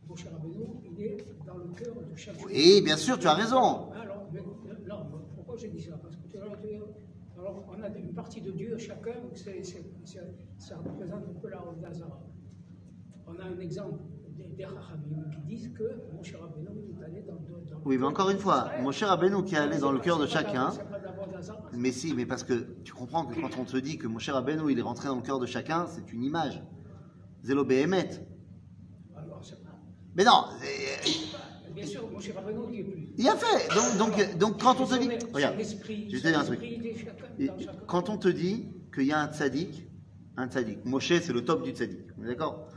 Moshe 0.07 0.25
Rabbeinu, 0.27 0.65
il 0.89 1.01
est 1.03 1.17
dans 1.45 1.57
le 1.57 1.65
cœur 1.73 1.93
de 2.09 2.15
chaque. 2.15 2.37
Oui, 2.45 2.81
bien 2.83 2.95
sûr, 2.95 3.19
tu 3.19 3.27
as 3.27 3.33
raison. 3.33 3.91
Alors, 3.91 4.29
mais, 4.31 4.39
non, 4.87 5.05
pourquoi 5.35 5.57
je 5.57 5.67
dis 5.67 5.81
ça? 5.81 5.97
Parce 5.97 6.15
que 6.15 6.21
tu 6.23 6.31
tu- 6.31 7.04
alors, 7.37 7.65
on 7.67 7.83
a 7.83 7.87
une 7.89 8.13
partie 8.13 8.41
de 8.41 8.51
Dieu, 8.51 8.77
chacun, 8.77 9.15
ça 10.57 10.77
représente 10.77 11.23
un 11.29 11.39
peu 11.39 11.49
la 11.49 11.65
Haute 11.65 11.81
d'Azara. 11.81 12.21
On 13.27 13.37
a 13.39 13.43
un 13.43 13.59
exemple 13.59 13.99
des, 14.37 14.47
des 14.47 14.65
qui 15.33 15.41
disent 15.41 15.73
que 15.73 15.83
Moshe 16.15 16.35
Rabbeinu 16.35 16.91
est 16.91 17.03
allé 17.03 17.21
dans, 17.23 17.33
dans, 17.33 17.61
dans 17.69 17.81
Oui, 17.85 17.97
mais 17.97 18.05
encore 18.05 18.29
une 18.29 18.37
fois, 18.37 18.71
Moshe 18.81 19.03
Rabbeinu 19.03 19.43
qui 19.43 19.55
est 19.55 19.59
allé 19.59 19.79
dans 19.79 19.91
le 19.91 19.99
cœur 19.99 20.17
de 20.19 20.27
chacun. 20.27 20.71
Mais 21.73 21.91
si, 21.91 22.13
mais 22.13 22.25
parce 22.25 22.43
que 22.43 22.75
tu 22.83 22.93
comprends 22.93 23.25
que 23.25 23.39
quand 23.39 23.57
on 23.59 23.65
te 23.65 23.77
dit 23.77 23.97
que 23.97 24.07
Moshe 24.07 24.29
Rabbeinu 24.29 24.71
il 24.71 24.79
est 24.79 24.83
rentré 24.83 25.07
dans 25.07 25.15
le 25.15 25.21
cœur 25.21 25.39
de 25.39 25.45
chacun, 25.45 25.87
c'est 25.87 26.13
une 26.13 26.23
image. 26.23 26.61
Zélo 27.43 27.65
Behemet. 27.65 28.09
Mais 30.15 30.23
non, 30.23 30.45
Bien 31.73 31.85
sûr, 31.85 32.09
Rabbeinu 32.35 32.74
est 32.74 32.74
plus. 32.74 32.74
Il 33.17 33.27
a 33.27 33.35
fait. 33.35 33.73
Donc, 33.75 33.97
donc, 33.97 34.37
donc 34.37 34.61
quand 34.61 34.79
on 34.81 34.85
te 34.85 34.95
dit, 34.95 35.09
regarde, 35.33 35.55
je 35.59 36.17
te 36.17 36.27
dire 36.27 36.39
un 36.39 36.43
truc. 36.43 36.59
Quand 37.87 38.09
on 38.09 38.17
te 38.17 38.27
dit 38.27 38.67
qu'il 38.93 39.05
y 39.05 39.13
a 39.13 39.19
un 39.19 39.31
tzaddik, 39.31 39.87
un 40.37 40.47
tzaddik, 40.47 40.85
Moshe 40.85 41.07
c'est 41.21 41.33
le 41.33 41.43
top 41.43 41.63
du 41.63 41.71
tzaddik, 41.71 42.07
d'accord? 42.17 42.67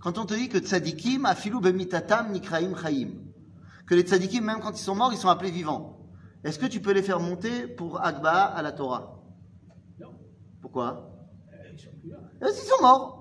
Quand 0.00 0.18
on 0.18 0.26
te 0.26 0.34
dit 0.34 0.48
que 0.48 0.58
tzaddikim 0.58 1.24
afilou 1.24 1.60
bemitatam 1.60 2.30
nikraim 2.32 2.76
chaim, 2.76 3.10
que 3.86 3.94
les 3.94 4.02
tzaddikim 4.02 4.44
même 4.44 4.60
quand 4.60 4.72
ils 4.78 4.82
sont 4.82 4.94
morts 4.94 5.12
ils 5.12 5.18
sont 5.18 5.28
appelés 5.28 5.50
vivants, 5.50 5.98
est-ce 6.44 6.58
que 6.58 6.66
tu 6.66 6.80
peux 6.80 6.92
les 6.92 7.02
faire 7.02 7.18
monter 7.18 7.66
pour 7.66 8.00
Agba 8.04 8.44
à 8.44 8.62
la 8.62 8.72
Torah? 8.72 9.20
Non, 10.00 10.14
Pourquoi? 10.62 11.10
Euh, 11.52 11.56
ils 11.72 11.78
sont 11.80 11.90
plus 12.00 12.10
là. 12.10 12.18
Parce 12.40 12.54
qu'ils 12.54 12.68
sont 12.68 12.80
morts. 12.80 13.17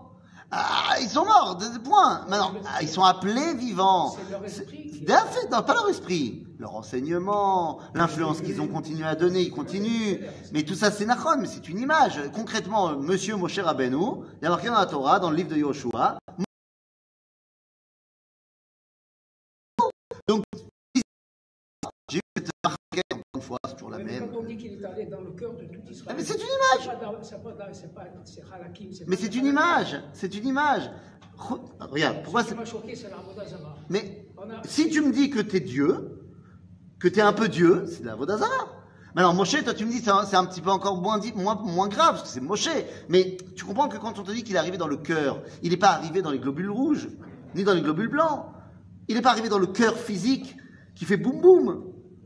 Ah, 0.51 0.95
ils 1.01 1.09
sont 1.09 1.25
morts, 1.25 1.57
de- 1.57 1.77
point. 1.79 2.21
Maintenant, 2.29 2.53
ah, 2.65 2.81
ils 2.81 2.87
sont 2.87 3.03
appelés 3.03 3.53
vivants. 3.55 4.15
C'est 4.17 4.31
leur 4.31 4.43
esprit 4.45 4.89
qui- 4.91 5.01
D'un 5.01 5.25
fait, 5.25 5.49
non, 5.51 5.61
pas 5.61 5.73
leur 5.73 5.89
esprit. 5.89 6.45
Leur 6.57 6.75
enseignement, 6.75 7.79
l'influence 7.93 8.41
qu'ils 8.41 8.59
ont 8.61 8.67
continué 8.67 9.05
à 9.05 9.15
donner, 9.15 9.41
ils 9.41 9.51
continuent. 9.51 10.19
Mais 10.53 10.63
tout 10.63 10.73
ça, 10.75 10.89
c'est 10.89 11.05
nachon, 11.05 11.37
mais 11.39 11.47
c'est 11.47 11.67
une 11.69 11.79
image. 11.79 12.19
Concrètement, 12.33 12.95
Monsieur 12.95 13.35
Moshe 13.35 13.59
Rabbeinu, 13.59 14.23
il 14.41 14.43
y 14.43 14.47
a 14.47 14.49
marqué 14.49 14.67
dans 14.67 14.73
la 14.79 14.85
Torah, 14.85 15.19
dans 15.19 15.29
le 15.29 15.35
livre 15.35 15.49
de 15.49 15.57
Yoshua. 15.57 16.17
Quand 24.19 24.39
on 24.39 24.43
dit 24.43 24.57
qu'il 24.57 24.73
est 24.81 24.85
allé 24.85 25.05
dans 25.05 25.21
le 25.21 25.31
cœur 25.31 25.53
de 25.53 25.65
tout 25.65 25.81
Israël. 25.89 26.09
Ah, 26.09 26.13
mais 26.17 26.23
c'est 26.23 26.35
une 26.35 26.41
image. 26.41 26.97
Mais 29.07 29.15
c'est 29.15 29.35
une 29.35 29.45
image, 29.45 30.01
c'est 30.13 30.35
une 30.35 30.47
image. 30.47 30.89
Re- 31.37 31.61
Regarde, 31.79 32.23
pourquoi 32.23 32.43
Ce 32.43 32.49
c'est... 32.49 32.55
Mais 33.89 34.27
si 34.65 34.89
tu 34.89 35.01
me 35.01 35.11
dis 35.11 35.29
que 35.29 35.39
t'es 35.39 35.59
Dieu, 35.59 36.19
que 36.99 37.07
t'es 37.07 37.21
un 37.21 37.33
peu 37.33 37.47
Dieu, 37.47 37.85
c'est 37.87 38.01
de 38.01 38.07
la 38.07 38.15
Vodazara. 38.15 38.73
Mais 39.15 39.21
alors 39.21 39.33
Moshe, 39.33 39.63
toi 39.63 39.73
tu 39.73 39.85
me 39.85 39.91
dis 39.91 39.99
c'est 39.99 40.11
un, 40.11 40.25
c'est 40.25 40.35
un 40.35 40.45
petit 40.45 40.61
peu 40.61 40.69
encore 40.69 41.01
moins, 41.01 41.19
moins 41.35 41.87
grave, 41.87 42.15
parce 42.15 42.23
que 42.23 42.27
c'est 42.29 42.39
Moshe. 42.41 42.69
Mais 43.09 43.37
tu 43.55 43.65
comprends 43.65 43.87
que 43.87 43.97
quand 43.97 44.19
on 44.19 44.23
te 44.23 44.31
dit 44.31 44.43
qu'il 44.43 44.55
est 44.55 44.59
arrivé 44.59 44.77
dans 44.77 44.87
le 44.87 44.97
cœur, 44.97 45.41
il 45.63 45.71
n'est 45.71 45.77
pas 45.77 45.89
arrivé 45.91 46.21
dans 46.21 46.31
les 46.31 46.39
globules 46.39 46.69
rouges, 46.69 47.07
ni 47.55 47.63
dans 47.63 47.73
les 47.73 47.81
globules 47.81 48.09
blancs. 48.09 48.45
Il 49.07 49.15
n'est 49.15 49.21
pas 49.21 49.31
arrivé 49.31 49.49
dans 49.49 49.57
le 49.59 49.67
cœur 49.67 49.97
physique 49.97 50.55
qui 50.95 51.05
fait 51.05 51.17
boum 51.17 51.39
boum. 51.41 51.85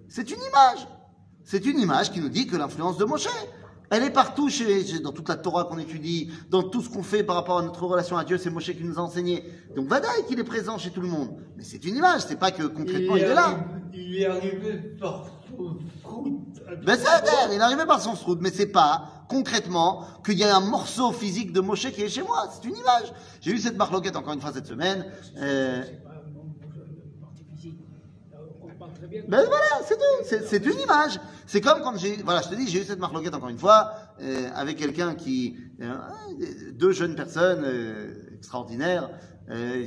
C'est 0.09 0.31
une 0.31 0.39
image. 0.39 0.87
C'est 1.43 1.65
une 1.65 1.79
image 1.79 2.11
qui 2.11 2.19
nous 2.19 2.29
dit 2.29 2.47
que 2.47 2.55
l'influence 2.55 2.97
de 2.97 3.05
Moshe, 3.05 3.27
elle 3.89 4.03
est 4.03 4.11
partout 4.11 4.49
chez, 4.49 4.99
dans 4.99 5.11
toute 5.11 5.27
la 5.27 5.35
Torah 5.35 5.65
qu'on 5.65 5.77
étudie, 5.77 6.31
dans 6.49 6.63
tout 6.63 6.81
ce 6.81 6.89
qu'on 6.89 7.03
fait 7.03 7.23
par 7.23 7.35
rapport 7.35 7.59
à 7.59 7.61
notre 7.61 7.83
relation 7.83 8.15
à 8.15 8.23
Dieu, 8.23 8.37
c'est 8.37 8.49
Moshe 8.49 8.71
qui 8.71 8.83
nous 8.83 8.97
a 8.97 9.01
enseigné. 9.01 9.43
Donc 9.75 9.87
Vadaï 9.87 10.25
qu'il 10.27 10.39
est 10.39 10.45
présent 10.45 10.77
chez 10.77 10.91
tout 10.91 11.01
le 11.01 11.09
monde. 11.09 11.35
Mais 11.57 11.63
c'est 11.63 11.83
une 11.83 11.95
image, 11.97 12.21
c'est 12.21 12.39
pas 12.39 12.51
que 12.51 12.63
concrètement 12.63 13.17
il, 13.17 13.23
est 13.23 13.33
là. 13.33 13.59
Il 13.93 14.15
est 14.15 14.25
arrivé 14.25 14.77
par 14.99 15.29
son. 15.49 15.77
Ben 16.85 16.97
il 17.49 17.57
est 17.57 17.59
arrivé 17.59 17.85
par 17.85 18.01
son 18.01 18.15
sroud, 18.15 18.39
mais 18.41 18.49
c'est 18.49 18.71
pas 18.71 19.25
concrètement 19.27 20.05
qu'il 20.25 20.37
y 20.37 20.43
a 20.43 20.55
un 20.55 20.61
morceau 20.61 21.11
physique 21.11 21.51
de 21.51 21.59
Moshe 21.59 21.91
qui 21.91 22.01
est 22.01 22.09
chez 22.09 22.21
moi. 22.21 22.49
C'est 22.51 22.67
une 22.67 22.75
image. 22.75 23.13
J'ai 23.41 23.51
eu 23.51 23.57
cette 23.57 23.77
marloquette 23.77 24.15
encore 24.15 24.33
une 24.33 24.41
fois 24.41 24.53
cette 24.53 24.67
semaine. 24.67 25.05
Euh, 25.37 25.83
C'est 25.85 26.03
pas 26.03 26.11
un 26.11 26.29
nombre 26.31 26.55
de 26.59 27.21
partie 27.21 27.43
physique. 27.53 27.79
Euh, 28.33 28.37
On 28.61 28.67
comprend 28.67 28.87
très 28.87 29.00
bien. 29.00 29.00
Ben 29.27 29.43
voilà, 29.45 29.81
c'est 29.85 29.95
tout. 29.97 30.43
C'est, 30.47 30.65
une 30.65 30.79
image. 30.79 31.19
C'est 31.45 31.61
comme 31.61 31.81
quand 31.81 31.97
j'ai, 31.97 32.21
voilà, 32.23 32.41
je 32.41 32.49
te 32.49 32.55
dis, 32.55 32.67
j'ai 32.67 32.81
eu 32.81 32.83
cette 32.83 32.99
marloquette 32.99 33.33
encore 33.35 33.49
une 33.49 33.57
fois 33.57 33.91
euh, 34.21 34.47
avec 34.55 34.77
quelqu'un 34.77 35.15
qui, 35.15 35.57
euh, 35.81 35.93
deux 36.73 36.91
jeunes 36.91 37.15
personnes 37.15 37.63
euh, 37.65 38.13
extraordinaires 38.35 39.09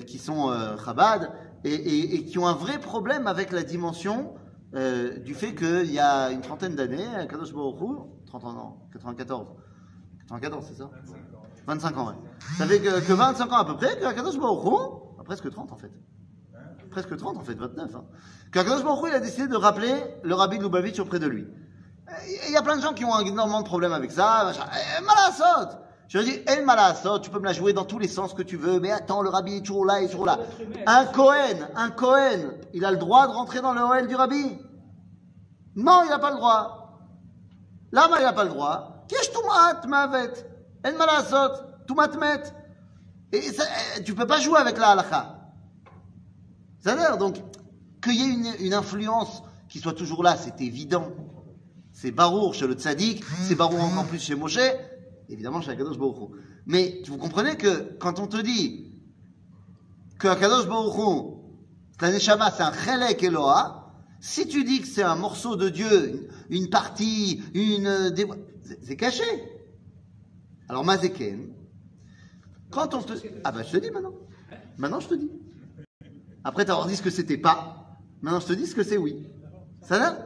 qui 0.06 0.18
sont 0.18 0.52
Chabad 0.84 1.30
et, 1.64 1.72
et- 1.72 2.14
et 2.16 2.24
qui 2.26 2.38
ont 2.38 2.46
un 2.46 2.52
vrai 2.54 2.78
problème 2.78 3.26
avec 3.26 3.50
la 3.50 3.62
dimension 3.62 4.34
du 4.74 5.32
fait 5.34 5.54
qu'il 5.54 5.90
y 5.90 5.98
a 5.98 6.30
une 6.32 6.42
trentaine 6.42 6.74
d'années, 6.74 7.06
à 7.16 7.24
Kadosh 7.26 7.52
Baruch 7.54 7.80
Hu, 7.80 7.94
30 8.26 8.44
ans, 8.44 8.52
non, 8.52 8.76
94, 8.92 9.46
94, 10.28 10.66
c'est 10.68 10.74
ça? 10.76 10.90
25 11.66 11.96
ans, 11.96 12.08
ouais. 12.08 12.14
Ça 12.58 12.66
fait 12.66 12.80
que, 12.80 13.00
que 13.06 13.12
25 13.14 13.52
ans 13.52 13.56
à 13.56 13.64
peu 13.64 13.76
près 13.76 13.96
que 13.96 14.02
Kadosh 14.12 14.36
Baruch 14.38 14.64
Hu, 14.66 15.22
presque 15.24 15.48
30 15.50 15.72
en 15.72 15.76
fait 15.76 15.90
presque 16.94 17.16
30 17.16 17.36
en 17.36 17.40
fait, 17.42 17.54
29. 17.54 17.96
Hein. 17.96 18.04
Qu'Akadosh 18.52 18.84
Baruch 18.84 19.06
il 19.08 19.14
a 19.14 19.18
décidé 19.18 19.48
de 19.48 19.56
rappeler 19.56 19.92
le 20.22 20.34
rabbi 20.34 20.58
de 20.58 20.62
Lubavitch 20.62 21.00
auprès 21.00 21.18
de 21.18 21.26
lui. 21.26 21.46
Il 22.46 22.52
y 22.52 22.56
a 22.56 22.62
plein 22.62 22.76
de 22.76 22.82
gens 22.82 22.92
qui 22.94 23.04
ont 23.04 23.18
énormément 23.18 23.62
de 23.62 23.66
problèmes 23.66 23.92
avec 23.92 24.12
ça. 24.12 24.44
machin. 24.44 24.64
Eh, 24.72 25.02
Malasot 25.02 25.76
Je 26.06 26.18
lui 26.18 26.24
dis, 26.24 26.40
El 26.46 26.64
Malasot, 26.64 27.18
tu 27.18 27.30
peux 27.30 27.40
me 27.40 27.46
la 27.46 27.52
jouer 27.52 27.72
dans 27.72 27.84
tous 27.84 27.98
les 27.98 28.06
sens 28.06 28.32
que 28.32 28.42
tu 28.42 28.56
veux, 28.56 28.78
mais 28.78 28.92
attends, 28.92 29.22
le 29.22 29.28
rabbi 29.28 29.56
est 29.56 29.62
toujours 29.62 29.84
là, 29.84 30.00
il 30.00 30.04
est 30.04 30.08
toujours 30.08 30.26
là. 30.26 30.38
Un 30.86 31.06
Cohen, 31.06 31.66
un 31.74 31.90
Cohen, 31.90 32.52
il 32.72 32.84
a 32.84 32.92
le 32.92 32.96
droit 32.98 33.26
de 33.26 33.32
rentrer 33.32 33.60
dans 33.60 33.72
le 33.72 33.82
OL 33.82 34.06
du 34.06 34.14
rabbi? 34.14 34.56
Non, 35.74 36.02
il 36.04 36.10
n'a 36.10 36.20
pas 36.20 36.30
le 36.30 36.36
droit. 36.36 37.00
Lama, 37.90 38.16
il 38.20 38.22
n'a 38.22 38.32
pas 38.32 38.44
le 38.44 38.50
droit. 38.50 39.04
Qu'est-ce 39.08 39.30
que 39.30 39.88
mavet 39.88 40.32
El 40.84 40.94
Malasot, 40.96 41.54
tu. 41.88 41.94
Et 43.32 43.42
ça, 43.52 43.64
eh, 43.96 44.04
tu 44.04 44.14
peux 44.14 44.28
pas 44.28 44.38
jouer 44.38 44.58
avec 44.58 44.78
la 44.78 44.90
halakha. 44.90 45.43
Donc, 46.84 47.36
qu'il 48.02 48.14
y 48.14 48.22
ait 48.22 48.32
une, 48.32 48.66
une 48.66 48.74
influence 48.74 49.42
qui 49.68 49.78
soit 49.78 49.94
toujours 49.94 50.22
là, 50.22 50.36
c'est 50.36 50.60
évident. 50.60 51.10
C'est 51.92 52.10
Barour 52.10 52.54
chez 52.54 52.66
le 52.66 52.74
tzaddik, 52.74 53.24
c'est 53.42 53.54
Barour 53.54 53.82
encore 53.82 54.06
plus 54.06 54.18
chez 54.18 54.34
Moshe, 54.34 54.58
évidemment 55.28 55.60
chez 55.60 55.70
Akadosh 55.70 55.96
Baruch 55.96 56.16
Hu. 56.16 56.36
Mais 56.66 57.02
vous 57.06 57.16
comprenez 57.16 57.56
que 57.56 57.96
quand 57.98 58.18
on 58.18 58.26
te 58.26 58.36
dit 58.36 58.92
que 60.18 60.28
Akadosh 60.28 60.66
Baruch 60.66 60.96
Hu, 60.98 61.34
La 62.00 62.10
Neshama, 62.10 62.50
c'est 62.50 62.62
un 62.62 62.72
Chelek 62.72 63.22
Eloha. 63.22 63.92
Si 64.20 64.46
tu 64.48 64.64
dis 64.64 64.80
que 64.80 64.86
c'est 64.86 65.02
un 65.02 65.14
morceau 65.14 65.56
de 65.56 65.68
Dieu, 65.68 66.28
une, 66.50 66.68
partie, 66.68 67.42
une, 67.54 68.12
c'est 68.82 68.96
caché. 68.96 69.22
Alors, 70.68 70.84
Mazeken, 70.84 71.52
quand 72.70 72.94
on 72.94 73.02
te, 73.02 73.12
ah 73.44 73.52
ben, 73.52 73.62
je 73.62 73.72
te 73.72 73.76
dis 73.76 73.90
maintenant. 73.90 74.14
Maintenant, 74.78 75.00
je 75.00 75.08
te 75.08 75.14
dis. 75.14 75.30
Après 76.44 76.64
t'avoir 76.66 76.86
dit 76.86 76.96
ce 76.96 77.02
que 77.02 77.10
c'était 77.10 77.38
pas, 77.38 77.98
maintenant 78.20 78.40
je 78.40 78.46
te 78.46 78.52
dis 78.52 78.66
ce 78.66 78.74
que 78.74 78.82
c'est 78.82 78.98
oui. 78.98 79.26
Ça 79.80 79.98
va? 79.98 80.18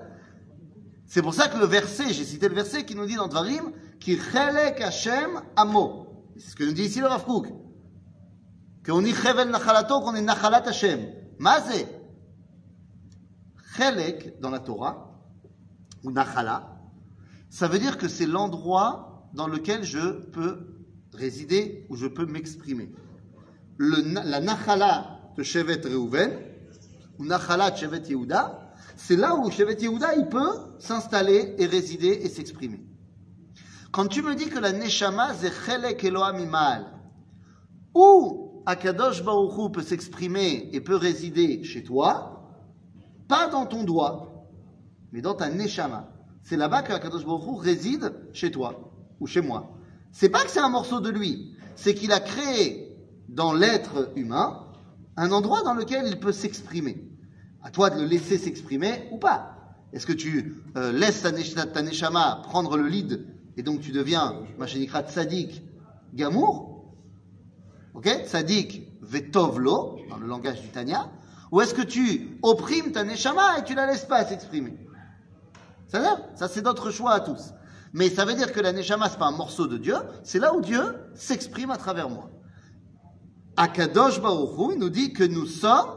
C'est 1.06 1.22
pour 1.22 1.32
ça 1.32 1.48
que 1.48 1.56
le 1.56 1.64
verset, 1.64 2.12
j'ai 2.12 2.25
cité 2.25 2.48
le 2.48 2.54
verset 2.54 2.84
qui 2.84 2.94
nous 2.94 3.06
dit 3.06 3.14
dans 3.14 3.28
Dvarim, 3.28 3.72
qui 3.98 4.18
chelek 4.18 4.80
Hashem 4.80 5.40
amo. 5.56 6.32
C'est 6.37 6.50
ce 6.50 6.56
que 6.56 6.64
nous 6.64 6.72
dit 6.72 6.82
ici 6.82 7.00
le 7.00 7.06
Rav 7.06 7.25
Kook. 7.25 7.46
Qu'on 8.84 9.00
dit 9.00 9.14
chevel 9.14 9.48
nachalato, 9.48 10.00
qu'on 10.00 10.14
est 10.14 10.22
nachalat 10.22 10.68
Hashem. 10.68 11.00
Mazé. 11.38 11.87
Chelek 13.76 14.38
dans 14.40 14.50
la 14.50 14.58
Torah, 14.58 15.18
ou 16.04 16.10
nachala, 16.10 16.76
ça 17.48 17.68
veut 17.68 17.78
dire 17.78 17.96
que 17.96 18.08
c'est 18.08 18.26
l'endroit 18.26 19.30
dans 19.34 19.46
lequel 19.46 19.84
je 19.84 20.26
peux 20.30 20.84
résider, 21.14 21.87
où 21.88 21.96
je 21.96 22.06
peux 22.06 22.26
m'exprimer. 22.26 22.92
La 23.78 24.40
nachala 24.40 25.17
de 25.38 25.45
Shevet 25.45 25.83
Reuven, 25.85 26.33
ou 27.18 27.25
nachala 27.25 27.71
de 27.71 27.76
Shevet 27.76 28.09
Yehuda, 28.09 28.73
c'est 28.97 29.14
là 29.14 29.37
où 29.37 29.49
Shevet 29.49 29.80
Yehuda, 29.80 30.16
il 30.16 30.26
peut 30.26 30.50
s'installer 30.80 31.54
et 31.59 31.66
résider 31.66 32.09
et 32.09 32.28
s'exprimer. 32.28 32.85
Quand 33.92 34.09
tu 34.09 34.23
me 34.23 34.35
dis 34.35 34.49
que 34.49 34.59
la 34.59 34.73
neshama, 34.73 35.33
c'est 35.35 35.52
chelek 35.52 36.02
imal, 36.02 36.87
où 37.95 38.64
Akadosh 38.66 39.23
Baruch 39.23 39.73
peut 39.73 39.83
s'exprimer 39.83 40.71
et 40.73 40.80
peut 40.80 40.97
résider 40.97 41.62
chez 41.62 41.85
toi, 41.85 42.50
pas 43.28 43.47
dans 43.47 43.64
ton 43.64 43.85
doigt, 43.85 44.49
mais 45.12 45.23
dans 45.23 45.35
ta 45.35 45.49
neshama. 45.50 46.11
C'est 46.42 46.57
là-bas 46.57 46.83
que 46.83 46.92
Akadosh 46.92 47.25
Baruch 47.25 47.62
réside 47.62 48.12
chez 48.33 48.50
toi 48.50 48.90
ou 49.21 49.28
chez 49.28 49.40
moi. 49.40 49.71
C'est 50.11 50.30
pas 50.30 50.42
que 50.42 50.50
c'est 50.50 50.59
un 50.59 50.68
morceau 50.68 50.99
de 50.99 51.11
lui, 51.11 51.57
c'est 51.76 51.95
qu'il 51.95 52.11
a 52.11 52.18
créé 52.18 52.92
dans 53.28 53.52
l'être 53.52 54.11
humain 54.16 54.64
un 55.18 55.32
endroit 55.32 55.62
dans 55.62 55.75
lequel 55.75 56.06
il 56.06 56.18
peut 56.20 56.32
s'exprimer. 56.32 57.04
À 57.62 57.70
toi 57.70 57.90
de 57.90 58.00
le 58.00 58.06
laisser 58.06 58.38
s'exprimer 58.38 59.08
ou 59.10 59.18
pas. 59.18 59.56
Est-ce 59.92 60.06
que 60.06 60.12
tu 60.12 60.62
euh, 60.76 60.92
laisses 60.92 61.22
ta, 61.22 61.32
nesh- 61.32 61.54
ta 61.72 61.82
neshama 61.82 62.42
prendre 62.44 62.76
le 62.76 62.87
lead 62.87 63.26
et 63.56 63.62
donc 63.62 63.80
tu 63.80 63.90
deviens, 63.90 64.37
machénikrat 64.58 65.02
tzadik, 65.02 65.62
gamour? 66.14 66.84
Ok? 67.94 68.06
Tzadik 68.26 68.87
vetovlo, 69.02 69.98
dans 70.08 70.18
le 70.18 70.26
langage 70.26 70.62
du 70.62 70.68
Tanya. 70.68 71.10
Ou 71.50 71.62
est-ce 71.62 71.75
que 71.75 71.82
tu 71.82 72.38
opprimes 72.42 72.92
ta 72.92 73.02
neshama 73.02 73.58
et 73.58 73.64
tu 73.64 73.75
la 73.75 73.87
laisses 73.87 74.04
pas 74.04 74.25
s'exprimer? 74.25 74.76
Ça 75.88 76.20
Ça, 76.37 76.46
c'est 76.46 76.62
notre 76.62 76.90
choix 76.90 77.12
à 77.14 77.20
tous. 77.20 77.52
Mais 77.92 78.08
ça 78.08 78.25
veut 78.25 78.34
dire 78.34 78.52
que 78.52 78.60
la 78.60 78.72
neshama, 78.72 79.08
c'est 79.08 79.18
pas 79.18 79.26
un 79.26 79.37
morceau 79.37 79.66
de 79.66 79.78
Dieu, 79.78 79.96
c'est 80.22 80.38
là 80.38 80.54
où 80.54 80.60
Dieu 80.60 80.80
s'exprime 81.14 81.70
à 81.70 81.76
travers 81.76 82.08
moi. 82.08 82.30
Akadosh 83.58 84.20
Baruch 84.20 84.56
Hu, 84.56 84.74
il 84.74 84.78
nous 84.78 84.88
dit 84.88 85.12
que 85.12 85.24
nous 85.24 85.44
sommes 85.44 85.90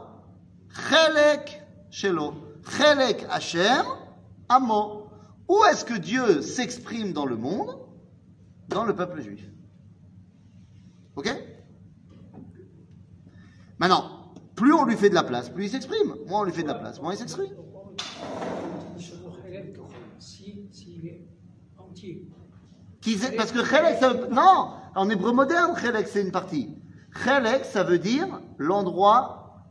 Chelek 0.68 1.62
Shelo, 1.90 2.34
Chelek 2.68 3.24
Hashem, 3.30 3.84
Amo. 4.48 5.06
Où 5.48 5.62
est-ce 5.70 5.84
que 5.84 5.94
Dieu 5.94 6.42
s'exprime 6.42 7.12
dans 7.12 7.24
le 7.24 7.36
monde? 7.36 7.78
Dans 8.66 8.84
le 8.84 8.96
peuple 8.96 9.20
juif. 9.20 9.48
Ok? 11.14 11.30
Maintenant, 13.78 14.32
plus 14.56 14.72
on 14.72 14.84
lui 14.84 14.96
fait 14.96 15.10
de 15.10 15.14
la 15.14 15.22
place, 15.22 15.48
plus 15.48 15.66
il 15.66 15.70
s'exprime. 15.70 16.16
Moins 16.26 16.40
on 16.40 16.44
lui 16.44 16.52
fait 16.52 16.64
de 16.64 16.68
la 16.68 16.74
place, 16.74 17.00
moins 17.00 17.12
il 17.12 17.18
s'exprime. 17.18 17.54
Parce 23.36 23.52
que 23.52 23.64
Chelek, 23.64 24.30
non, 24.32 24.72
en 24.96 25.08
hébreu 25.08 25.32
moderne, 25.32 25.76
Chelek, 25.76 26.08
c'est 26.08 26.22
une 26.22 26.32
partie. 26.32 26.81
Chelek, 27.14 27.64
ça 27.64 27.84
veut 27.84 27.98
dire 27.98 28.26
l'endroit 28.58 29.66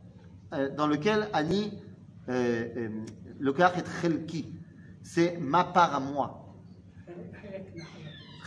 euh, 0.52 0.68
dans 0.74 0.86
lequel 0.86 1.28
Ani, 1.32 1.78
euh, 2.28 2.68
euh, 2.76 2.88
le 3.38 3.52
kach 3.52 3.76
est 3.76 4.00
Chelki. 4.00 4.54
C'est 5.02 5.38
ma 5.38 5.64
part 5.64 5.94
à 5.94 6.00
moi. 6.00 6.54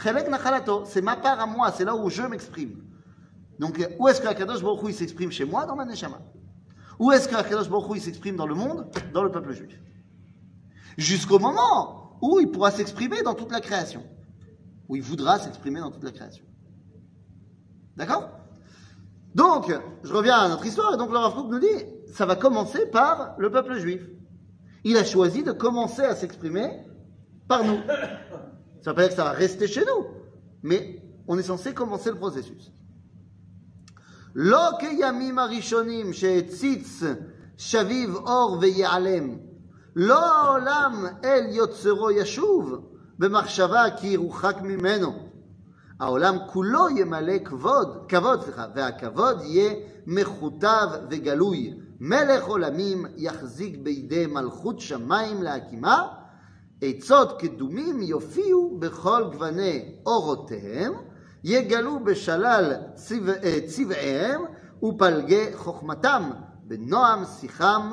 Chelek 0.02 0.30
Nachalato, 0.30 0.84
c'est 0.86 1.02
ma 1.02 1.16
part 1.16 1.40
à 1.40 1.46
moi, 1.46 1.72
c'est 1.72 1.86
là 1.86 1.96
où 1.96 2.10
je 2.10 2.22
m'exprime. 2.24 2.84
Donc, 3.60 3.82
où 4.00 4.08
est-ce 4.08 4.22
que 4.22 4.28
Akadosh 4.28 4.62
Baruch 4.62 4.94
s'exprime 4.94 5.32
chez 5.32 5.46
moi 5.46 5.66
Dans 5.66 5.76
ma 5.76 5.86
Neshama? 5.86 6.20
Où 7.00 7.12
est-ce 7.12 7.28
que 7.28 7.36
Akadosh 7.36 7.70
Baruch 7.70 8.00
s'exprime 8.00 8.36
dans 8.36 8.48
le 8.48 8.56
monde 8.56 8.90
Dans 9.14 9.24
le 9.24 9.32
peuple 9.32 9.54
juif? 9.54 9.80
Jusqu'au 10.98 11.40
moment 11.40 12.18
où 12.22 12.40
il 12.40 12.50
pourra 12.50 12.72
s'exprimer 12.72 13.22
dans 13.24 13.34
toute 13.34 13.52
la 13.52 13.62
création 13.62 14.04
où 14.88 14.96
il 14.96 15.02
voudra 15.02 15.40
s'exprimer 15.40 15.80
dans 15.80 15.92
toute 15.92 16.04
la 16.04 16.12
création. 16.12 16.46
D'accord? 17.96 18.30
Donc, 19.35 19.73
je 20.03 20.13
reviens 20.13 20.39
à 20.39 20.49
notre 20.49 20.67
histoire, 20.67 20.95
et 20.95 20.97
donc 20.97 21.11
le 21.11 21.19
Rav 21.19 21.35
Kook 21.35 21.51
nous 21.51 21.61
dit, 21.61 21.85
ça 22.13 22.27
va 22.27 22.37
commencer 22.37 22.87
par 22.87 23.35
le 23.39 23.51
peuple 23.51 23.79
juif. 23.79 24.03
Il 24.85 24.97
a 24.97 25.05
choisi 25.05 25.43
de 25.43 25.53
commencer 25.53 26.03
à 26.03 26.17
s'exprimer 26.17 26.85
par 27.47 27.65
nous. 27.65 27.79
Ça 28.83 28.91
veut 28.91 28.97
pas 28.97 29.03
dire 29.03 29.11
que 29.11 29.17
ça 29.17 29.25
va 29.25 29.31
rester 29.31 29.69
chez 29.69 29.85
nous, 29.85 30.07
mais 30.63 31.03
on 31.29 31.39
est 31.39 31.43
censé 31.43 31.75
commencer 31.75 32.11
le 32.11 32.17
processus. 32.17 32.73
לא 34.35 34.71
כימים 34.79 35.39
הראשונים 35.39 36.13
שהציץ 36.13 37.03
שביב 37.57 38.15
אור 38.15 38.59
ויעלם. 38.61 39.39
לא 39.97 40.37
העולם 40.37 41.07
אל 41.25 41.45
יוצרו 41.49 42.11
ישוב, 42.11 42.91
במחשבה 43.19 43.85
כי 43.97 44.07
ירוחק 44.07 44.57
ממנו. 44.63 45.24
העולם 46.00 46.36
כולו 46.48 46.90
ימלא 46.90 47.38
כבוד, 47.46 48.06
כבוד, 48.08 48.44
סליחה, 48.44 48.66
והכבוד 48.76 49.42
יהיה 49.42 49.74
מחוטב 50.08 50.88
וגלוי. 51.10 51.74
מלך 52.00 52.46
עולמים 52.46 53.06
יחזיק 53.18 53.78
בידי 53.78 54.26
מלכות 54.26 54.80
שמיים 54.80 55.44
להקימה, 55.44 56.08
עצות 56.82 57.42
קדומים 57.42 58.02
יופיעו 58.02 58.78
בכל 58.80 59.24
גווני 59.32 59.96
אורותיהם, 60.06 60.94
יגלו 61.44 62.04
בשלל 62.04 62.74
צבע, 62.94 63.34
אה, 63.44 63.60
צבעיהם 63.68 64.42
ופלגי 64.84 65.46
חוכמתם, 65.54 66.32
בנועם 66.64 67.26
שיחם 67.26 67.92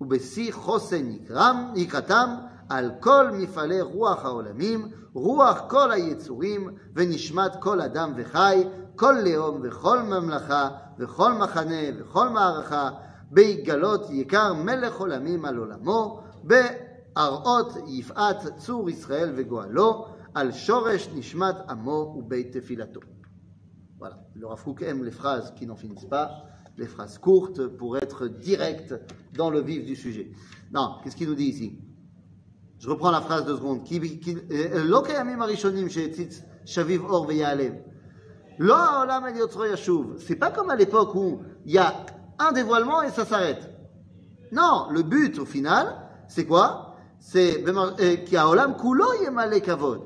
ובשיא 0.00 0.52
חוסן 0.52 1.10
יקרם, 1.10 1.72
יקרתם, 1.76 2.34
על 2.69 2.91
כל 2.99 3.31
מפעלי 3.33 3.81
רוח 3.81 4.25
העולמים, 4.25 4.87
רוח 5.13 5.61
כל 5.67 5.91
היצורים, 5.91 6.69
ונשמת 6.95 7.51
כל 7.59 7.81
אדם 7.81 8.13
וחי, 8.15 8.63
כל 8.95 9.15
לאום 9.25 9.59
וכל 9.63 10.01
ממלכה, 10.01 10.69
וכל 10.99 11.33
מחנה 11.33 11.81
וכל 11.97 12.29
מערכה, 12.29 12.89
ביגלות 13.31 14.09
יקר 14.09 14.53
מלך 14.53 14.99
עולמים 14.99 15.45
על 15.45 15.57
עולמו, 15.57 16.21
בהראות 16.43 17.73
יפעת 17.87 18.57
צור 18.57 18.89
ישראל 18.89 19.33
וגואלו, 19.35 20.05
על 20.33 20.51
שורש 20.51 21.09
נשמת 21.15 21.55
עמו 21.69 22.15
ובית 22.17 22.57
תפילתו. 22.57 22.99
Voilà, 23.99 24.17
le 24.33 24.47
Rav 24.47 24.63
Kook 24.63 24.81
aime 24.81 25.03
les 25.03 25.11
phrases 25.11 25.53
qui 25.57 25.65
n'en 25.67 25.75
finissent 25.75 26.05
pas, 26.05 26.45
les 26.77 26.87
phrases 26.87 27.17
courtes 27.17 27.67
pour 27.67 27.97
être 27.97 28.27
direct 28.27 28.95
dans 29.33 29.49
le 29.49 29.59
vif 29.59 29.85
du 29.85 29.97
sujet. 29.97 30.31
Non, 30.71 30.95
qu'est-ce 31.03 31.17
qu'il 31.17 31.27
nous 31.27 31.35
dit 31.35 31.49
ici 31.49 31.79
Je 32.79 32.89
reprends 32.89 33.11
la 33.11 33.21
phrase 33.21 33.45
deux 33.45 33.57
secondes. 33.57 33.83
Qui- 33.83 34.19
qui- 34.19 34.37
euh, 34.51 34.77
לא 34.83 35.01
קיימים 35.05 35.41
הראשונים 35.41 35.89
שהציץ 35.89 36.41
שביב 36.65 37.03
אור 37.05 37.25
ויעלם. 37.27 37.73
לא 38.59 38.77
העולם 38.77 39.25
אל 39.25 39.35
יוצרו 39.35 39.65
ישוב. 39.65 40.13
C'est 40.17 40.39
pas 40.39 40.51
comme 40.51 40.69
à 40.69 40.75
l'époque 40.75 41.15
où 41.15 41.39
il 41.65 41.73
y 41.73 41.77
a 41.77 41.93
un 42.39 42.51
dévoilement 42.51 43.01
et 43.01 43.09
ça 43.11 43.25
s'arrête. 43.25 43.69
Non, 44.51 44.87
le 44.91 45.03
but 45.03 45.39
au 45.39 45.45
final, 45.45 45.85
c'est 46.27 46.45
quoi 46.45 46.95
C'est 47.19 47.63
euh, 47.67 48.15
qui 48.25 48.37
a 48.37 48.47
olam 48.47 48.75
kulo 48.77 49.05
yemale 49.23 49.61
kavod. 49.61 50.01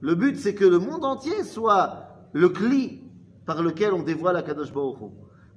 Le 0.00 0.14
but, 0.14 0.36
c'est 0.38 0.54
que 0.54 0.64
le 0.64 0.78
monde 0.78 1.04
entier 1.04 1.42
soit 1.44 2.04
le 2.32 2.50
cli 2.50 3.02
par 3.46 3.62
lequel 3.62 3.92
on 3.94 4.02
dévoile 4.02 4.34
la 4.34 4.42
Kadosh 4.42 4.72
Baruch 4.72 5.00
Hu. 5.00 5.06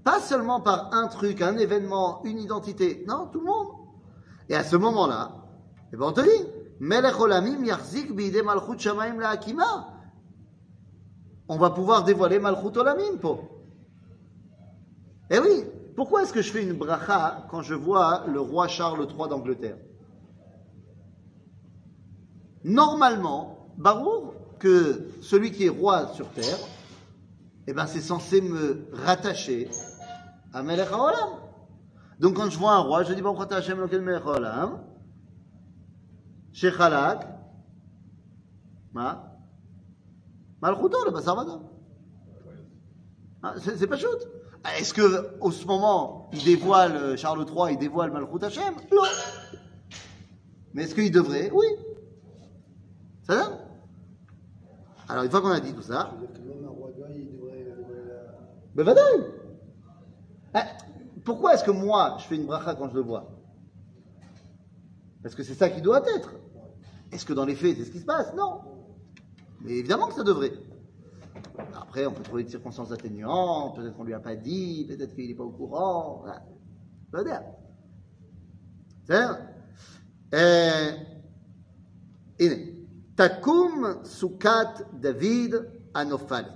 Pas 0.03 0.19
seulement 0.19 0.61
par 0.61 0.93
un 0.93 1.07
truc, 1.07 1.41
un 1.41 1.57
événement, 1.57 2.21
une 2.23 2.39
identité. 2.39 3.03
Non, 3.07 3.27
tout 3.31 3.39
le 3.39 3.45
monde. 3.45 3.67
Et 4.49 4.55
à 4.55 4.63
ce 4.63 4.75
moment-là, 4.77 5.35
eh 5.92 5.96
ben 5.96 6.06
on 6.06 6.12
te 6.12 6.20
dit, 6.20 7.66
yachzik 7.66 8.14
bide 8.14 8.42
malchut 8.42 8.78
shamayim 8.78 9.20
la'akima. 9.20 9.88
On 11.48 11.56
va 11.56 11.70
pouvoir 11.70 12.04
dévoiler 12.04 12.38
malchut 12.38 12.76
olamim. 12.76 13.18
Eh 15.30 15.38
oui, 15.38 15.64
pourquoi 15.94 16.22
est-ce 16.22 16.32
que 16.32 16.42
je 16.42 16.50
fais 16.52 16.62
une 16.62 16.74
bracha 16.74 17.46
quand 17.50 17.62
je 17.62 17.74
vois 17.74 18.24
le 18.26 18.40
roi 18.40 18.68
Charles 18.68 19.06
III 19.08 19.28
d'Angleterre? 19.28 19.78
Normalement, 22.64 23.70
Barour, 23.76 24.34
que 24.58 25.08
celui 25.20 25.52
qui 25.52 25.66
est 25.66 25.70
roi 25.70 26.08
sur 26.08 26.28
terre, 26.30 26.58
eh 27.66 27.72
ben 27.72 27.86
c'est 27.86 28.00
censé 28.00 28.40
me 28.40 28.88
rattacher 28.92 29.68
à 30.52 30.62
Melech 30.62 30.90
HaOlam. 30.90 31.46
Donc 32.18 32.34
quand 32.36 32.48
je 32.48 32.58
vois 32.58 32.72
un 32.72 32.78
roi, 32.78 33.02
je 33.02 33.12
dis 33.12 33.22
Baruch 33.22 33.52
Hashem 33.52 33.78
melech 33.78 34.22
haolam, 34.24 34.80
malchuto 40.62 41.04
le 41.04 41.10
basar 41.10 41.36
vada. 41.36 41.60
Ah, 43.42 43.54
C'est. 43.60 43.76
Ah, 44.64 44.78
Est-ce 44.78 44.94
que 44.94 45.36
au 45.40 45.50
ce 45.52 45.64
moment 45.66 46.28
il 46.32 46.42
dévoile 46.42 46.96
euh, 46.96 47.16
Charles 47.16 47.46
III, 47.46 47.72
il 47.74 47.78
dévoile 47.78 48.10
Malchut 48.10 48.42
Hashem? 48.44 48.74
Non. 48.90 49.02
Mais 50.74 50.84
est-ce 50.84 50.94
qu'il 50.94 51.10
devrait? 51.12 51.50
Oui. 51.52 51.66
Ça 53.22 53.36
va? 53.36 53.58
Alors 55.08 55.24
une 55.24 55.30
fois 55.30 55.40
qu'on 55.42 55.50
a 55.52 55.60
dit 55.60 55.72
tout 55.74 55.82
ça, 55.82 56.10
devrait. 56.20 57.64
devrait 57.76 58.04
la- 58.08 58.74
ben 58.74 58.82
vadaï. 58.84 59.26
Ah, 60.54 60.64
Pourquoi 61.24 61.54
est-ce 61.54 61.62
que 61.64 61.70
moi 61.70 62.16
je 62.18 62.24
fais 62.24 62.36
une 62.36 62.46
bracha 62.46 62.74
quand 62.74 62.88
je 62.88 62.94
le 62.94 63.02
vois? 63.02 63.28
Parce 65.26 65.34
que 65.34 65.42
c'est 65.42 65.54
ça 65.54 65.68
qui 65.68 65.82
doit 65.82 66.08
être? 66.08 66.34
Est-ce 67.10 67.26
que 67.26 67.32
dans 67.32 67.44
les 67.44 67.56
faits, 67.56 67.76
c'est 67.76 67.86
ce 67.86 67.90
qui 67.90 67.98
se 67.98 68.04
passe? 68.04 68.32
Non. 68.36 68.60
Mais 69.60 69.72
évidemment 69.72 70.06
que 70.06 70.14
ça 70.14 70.22
devrait. 70.22 70.52
Après, 71.74 72.06
on 72.06 72.12
peut 72.12 72.22
trouver 72.22 72.44
des 72.44 72.50
circonstances 72.50 72.92
atténuantes, 72.92 73.74
peut-être 73.74 73.96
qu'on 73.96 74.04
ne 74.04 74.06
lui 74.06 74.14
a 74.14 74.20
pas 74.20 74.36
dit, 74.36 74.86
peut-être 74.86 75.16
qu'il 75.16 75.26
n'est 75.26 75.34
pas 75.34 75.42
au 75.42 75.50
courant. 75.50 76.24
Voilà. 77.10 77.42
C'est 79.04 79.20
euh, 80.34 80.92
Takum 83.16 84.04
Sukat 84.04 84.74
David 84.92 85.68
Anofalet. 85.92 86.46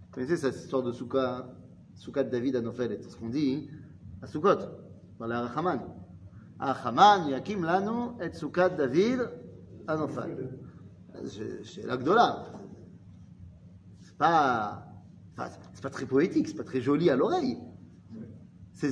Vous 0.00 0.12
connaissez 0.12 0.38
cette 0.38 0.56
histoire 0.56 0.82
de 0.82 0.92
Soukat, 0.92 1.44
David 2.24 2.56
Anofalet 2.56 3.00
C'est 3.02 3.10
ce 3.10 3.16
qu'on 3.18 3.28
dit 3.28 3.68
hein 3.70 3.76
à 4.22 4.26
Soukot, 4.26 4.60
dans 5.18 5.26
la 5.26 5.42
Rahaman. 5.48 6.01
Yakim 7.28 7.64
Lanu, 7.64 8.20
et 8.20 8.32
Souka 8.32 8.68
de 8.68 8.76
David 8.76 9.30
à 9.86 9.96
Nophelet. 9.96 10.36
C'est 14.00 14.16
pas, 14.16 14.86
c'est 15.72 15.82
pas 15.82 15.90
très 15.90 16.06
poétique, 16.06 16.48
c'est 16.48 16.56
pas 16.56 16.64
très 16.64 16.80
joli 16.80 17.10
à 17.10 17.16
l'oreille. 17.16 17.58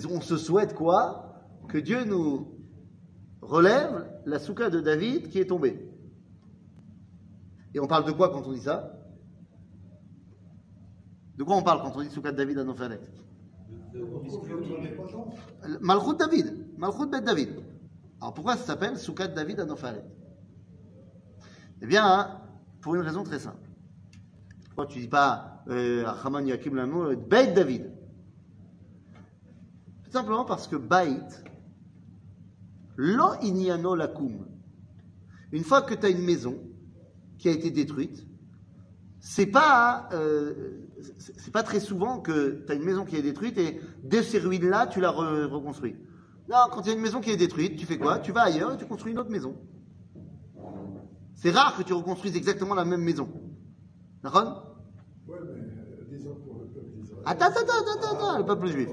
On 0.09 0.21
se 0.21 0.37
souhaite 0.37 0.75
quoi 0.75 1.43
Que 1.69 1.79
Dieu 1.79 2.05
nous 2.05 2.55
relève 3.41 4.09
la 4.27 4.39
Souka 4.39 4.71
de 4.71 4.81
David 4.81 5.29
qui 5.29 5.39
est 5.39 5.47
tombée. 5.47 5.89
Et 7.75 7.81
on 7.81 7.87
parle 7.87 8.05
de 8.05 8.13
quoi 8.13 8.31
quand 8.31 8.47
on 8.47 8.53
dit 8.53 8.61
ça 8.61 8.97
de 11.41 11.45
quoi 11.45 11.57
on 11.57 11.63
parle 11.63 11.81
quand 11.81 11.97
on 11.97 12.03
dit 12.03 12.11
Soukat 12.11 12.33
David 12.33 12.59
à 12.59 12.65
Malchut 15.81 16.17
David, 16.19 16.67
Malchut 16.81 17.11
Bet 17.11 17.21
David. 17.21 17.51
Alors 18.23 18.33
pourquoi 18.33 18.57
ça 18.57 18.65
s'appelle 18.65 18.99
Soukat 18.99 19.29
David 19.29 19.61
à 19.61 19.67
Nophalet? 19.67 20.03
Eh 21.83 21.87
bien, 21.87 22.41
pour 22.81 22.95
une 22.95 23.03
raison 23.03 23.23
très 23.23 23.39
simple. 23.39 23.69
Pourquoi 24.69 24.87
tu 24.87 24.99
dis 24.99 25.09
pas 25.09 25.63
euh, 25.69 26.07
Achaman 26.07 26.47
Yakim 26.47 26.75
Lamo 26.75 27.15
Beit 27.17 27.53
David? 27.53 27.93
Tout 30.05 30.11
simplement 30.11 30.47
parce 30.47 30.67
que 30.67 30.77
Beit, 30.77 31.45
lo 32.97 33.35
inyano 33.43 33.95
lakum. 33.95 34.47
Une 35.53 35.65
fois 35.65 35.83
que 35.83 35.95
tu 35.95 36.07
as 36.07 36.09
une 36.09 36.25
maison 36.25 36.59
qui 37.37 37.51
a 37.51 37.53
été 37.53 37.71
détruite, 37.71 38.27
c'est 39.21 39.47
pas, 39.47 40.09
euh, 40.13 40.89
c'est 41.19 41.53
pas 41.53 41.63
très 41.63 41.81
souvent 41.81 42.21
que 42.21 42.65
tu 42.65 42.73
as 42.73 42.75
une 42.75 42.85
maison 42.85 43.05
qui 43.05 43.17
est 43.17 43.23
détruite 43.23 43.59
et 43.59 43.83
de 44.03 44.23
ces 44.23 44.39
ruines-là, 44.39 44.87
tu 44.87 45.01
la 45.01 45.11
re- 45.11 45.45
reconstruis. 45.45 45.97
Non, 46.51 46.67
quand 46.73 46.83
il 46.83 46.89
y 46.89 46.91
a 46.91 46.95
une 46.95 47.01
maison 47.01 47.21
qui 47.21 47.31
est 47.31 47.37
détruite, 47.37 47.77
tu 47.77 47.87
fais 47.87 47.97
quoi? 47.97 48.19
Tu 48.19 48.33
vas 48.33 48.43
ailleurs 48.43 48.75
et 48.75 48.77
tu 48.77 48.85
construis 48.85 49.13
une 49.13 49.21
autre 49.21 49.31
maison. 49.31 49.55
C'est 51.37 51.53
rare 51.53 51.77
que 51.77 51.85
tu 51.85 51.93
reconstruises 51.93 52.37
exactement 52.37 52.75
la 52.75 52.85
même 52.85 53.03
maison. 53.03 53.29
D'accord? 54.25 54.77
Oui, 55.29 55.37
mais 55.45 55.61
euh, 55.61 56.05
disons 56.11 56.35
pour 56.45 56.59
le 56.59 56.67
peuple 56.67 56.91
d'Israël. 56.99 57.23
Attends, 57.25 57.47
attends, 57.47 57.61
attends, 57.61 57.99
attends, 57.99 58.17
attends, 58.17 58.39
le 58.39 58.45
peuple 58.45 58.67
juif. 58.67 58.89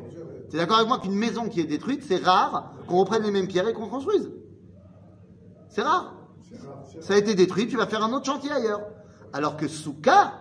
Tu 0.49 0.55
es 0.55 0.59
d'accord 0.59 0.77
avec 0.77 0.87
moi 0.87 0.99
qu'une 0.99 1.15
maison 1.15 1.49
qui 1.49 1.59
est 1.59 1.65
détruite, 1.65 2.03
c'est 2.03 2.23
rare 2.23 2.75
qu'on 2.87 2.99
reprenne 2.99 3.23
les 3.23 3.31
mêmes 3.31 3.47
pierres 3.47 3.67
et 3.67 3.73
qu'on 3.73 3.89
construise? 3.89 4.31
C'est 5.69 5.81
rare. 5.81 6.13
Ça 7.01 7.15
a 7.15 7.17
été 7.17 7.33
détruit, 7.33 7.67
tu 7.67 7.75
vas 7.75 7.87
faire 7.87 8.03
un 8.03 8.13
autre 8.13 8.25
chantier 8.27 8.51
ailleurs. 8.51 8.81
Alors 9.33 9.57
que 9.57 9.67
Souka, 9.67 10.33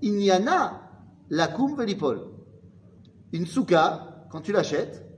Inyana, 0.00 0.80
Lakum 1.28 1.76
Velipol. 1.76 2.22
Une 3.32 3.46
Souka, 3.46 4.26
quand 4.30 4.40
tu 4.40 4.52
l'achètes, 4.52 5.09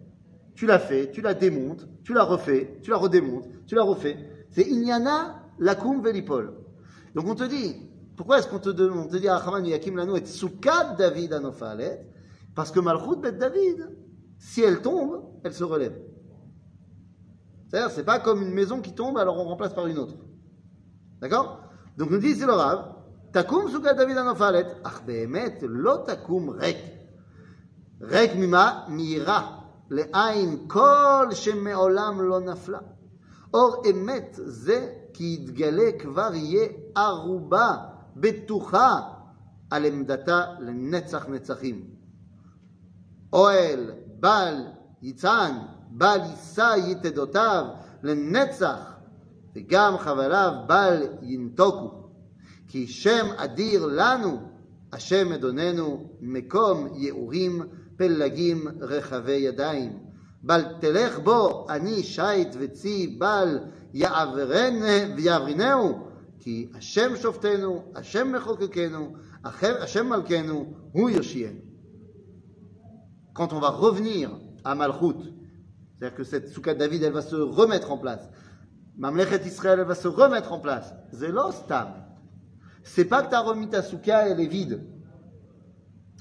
tu 0.54 0.66
la 0.66 0.78
fais, 0.78 1.10
tu 1.10 1.20
la 1.20 1.34
démontes, 1.34 1.86
tu 2.04 2.12
la 2.14 2.24
refais, 2.24 2.78
tu 2.82 2.90
la 2.90 2.96
redémontes, 2.96 3.46
tu 3.66 3.74
la 3.74 3.82
refais. 3.82 4.16
C'est 4.50 4.62
Inyana, 4.62 5.42
Lakum 5.58 6.02
Velipol. 6.02 6.54
Donc 7.14 7.26
on 7.26 7.34
te 7.34 7.44
dit, 7.44 7.76
pourquoi 8.16 8.38
est-ce 8.38 8.48
qu'on 8.48 8.58
te, 8.58 8.68
demande- 8.68 9.06
on 9.06 9.08
te 9.08 9.16
dit 9.16 9.28
Achaman 9.28 9.64
Yakim 9.64 9.96
Lano 9.96 10.16
et 10.16 10.24
Souka 10.26 10.94
David 10.98 11.32
Anofalet? 11.32 12.06
Parce 12.54 12.70
que 12.70 12.80
Malchut 12.80 13.16
Bet 13.20 13.32
David, 13.32 13.88
si 14.38 14.62
elle 14.62 14.82
tombe, 14.82 15.22
elle 15.42 15.54
se 15.54 15.64
relève. 15.64 15.98
C'est-à-dire, 17.68 17.90
c'est 17.90 18.04
pas 18.04 18.18
comme 18.18 18.42
une 18.42 18.52
maison 18.52 18.82
qui 18.82 18.94
tombe, 18.94 19.16
alors 19.16 19.38
on 19.38 19.44
remplace 19.44 19.72
par 19.72 19.86
une 19.86 19.98
autre. 19.98 20.16
D'accord? 21.20 21.62
Donc 21.96 22.10
nous 22.10 22.18
dit, 22.18 22.34
c'est 22.34 22.46
le 22.46 22.52
Takum 23.32 23.70
Souka 23.70 23.94
David 23.94 24.18
Anofalet, 24.18 24.66
Ach 24.84 25.02
Behemet, 25.06 25.60
Lo 25.62 25.98
Takum 25.98 26.50
Rek. 26.50 26.76
Rek 28.02 28.34
Mima, 28.34 28.86
Mira, 28.90 29.61
לעין 29.92 30.64
כל 30.66 31.26
שמעולם 31.30 32.20
לא 32.20 32.40
נפלה. 32.40 32.78
אור 33.54 33.82
אמת 33.90 34.38
זה 34.44 34.92
כי 35.12 35.38
יתגלה 35.40 35.90
כבר 35.98 36.34
יהיה 36.34 36.68
ערובה 36.94 37.76
בטוחה 38.16 39.00
על 39.70 39.84
עמדתה 39.84 40.44
לנצח 40.60 41.26
נצחים. 41.28 41.84
אוהל 43.32 43.90
בל 44.20 44.54
יצען, 45.02 45.54
בל 45.90 46.18
יישא 46.30 46.74
יתדותיו 46.86 47.64
לנצח, 48.02 48.92
וגם 49.56 49.98
חבריו 49.98 50.52
בל 50.66 51.02
ינתוקו. 51.22 51.90
כי 52.68 52.86
שם 52.86 53.26
אדיר 53.36 53.86
לנו, 53.86 54.38
השם 54.92 55.32
אדוננו, 55.32 56.10
מקום 56.20 56.88
יעורים, 56.94 57.62
פלגים 58.01 58.67
רחבי 58.81 59.31
ידיים. 59.31 59.99
בל 60.43 60.63
תלך 60.79 61.19
בו 61.19 61.67
אני 61.69 62.03
שיט 62.03 62.55
וצי, 62.59 63.15
בל 63.19 63.59
יעברן- 63.93 65.13
ויעברינהו, 65.15 66.07
כי 66.39 66.69
השם 66.75 67.15
שופטנו, 67.15 67.83
השם 67.95 68.31
מחוקקנו, 68.31 69.13
השם 69.43 70.09
מלכנו, 70.09 70.73
הוא 70.91 71.09
יושיענו. 71.09 71.59
Quand 73.33 73.53
on 73.53 73.59
va 73.59 73.69
revenir 73.69 74.31
à 74.63 74.73
Malchut, 74.73 75.21
c'est-à-dire 75.99 76.15
que 76.15 76.23
cette 76.23 76.47
Soukat 76.49 76.73
David, 76.73 77.03
elle 77.03 77.13
va 77.13 77.21
se 77.21 77.35
remettre 77.35 77.91
en 77.91 77.99
place. 77.99 78.27
Mamlechet 78.97 79.45
Israël, 79.45 79.79
elle 79.79 79.85
va 79.85 79.93
se 79.93 80.07
remettre 80.07 80.51
en 80.53 80.59
place. 80.59 80.91
Zelostam. 81.13 81.89
C'est 82.83 83.05
pas 83.05 83.21
que 83.21 83.29
tu 83.29 83.35
as 83.35 83.41
remis 83.41 83.69
ta 83.69 83.83
Souka, 83.83 84.27
elle 84.27 84.39
est 84.39 84.47
vide. 84.47 84.81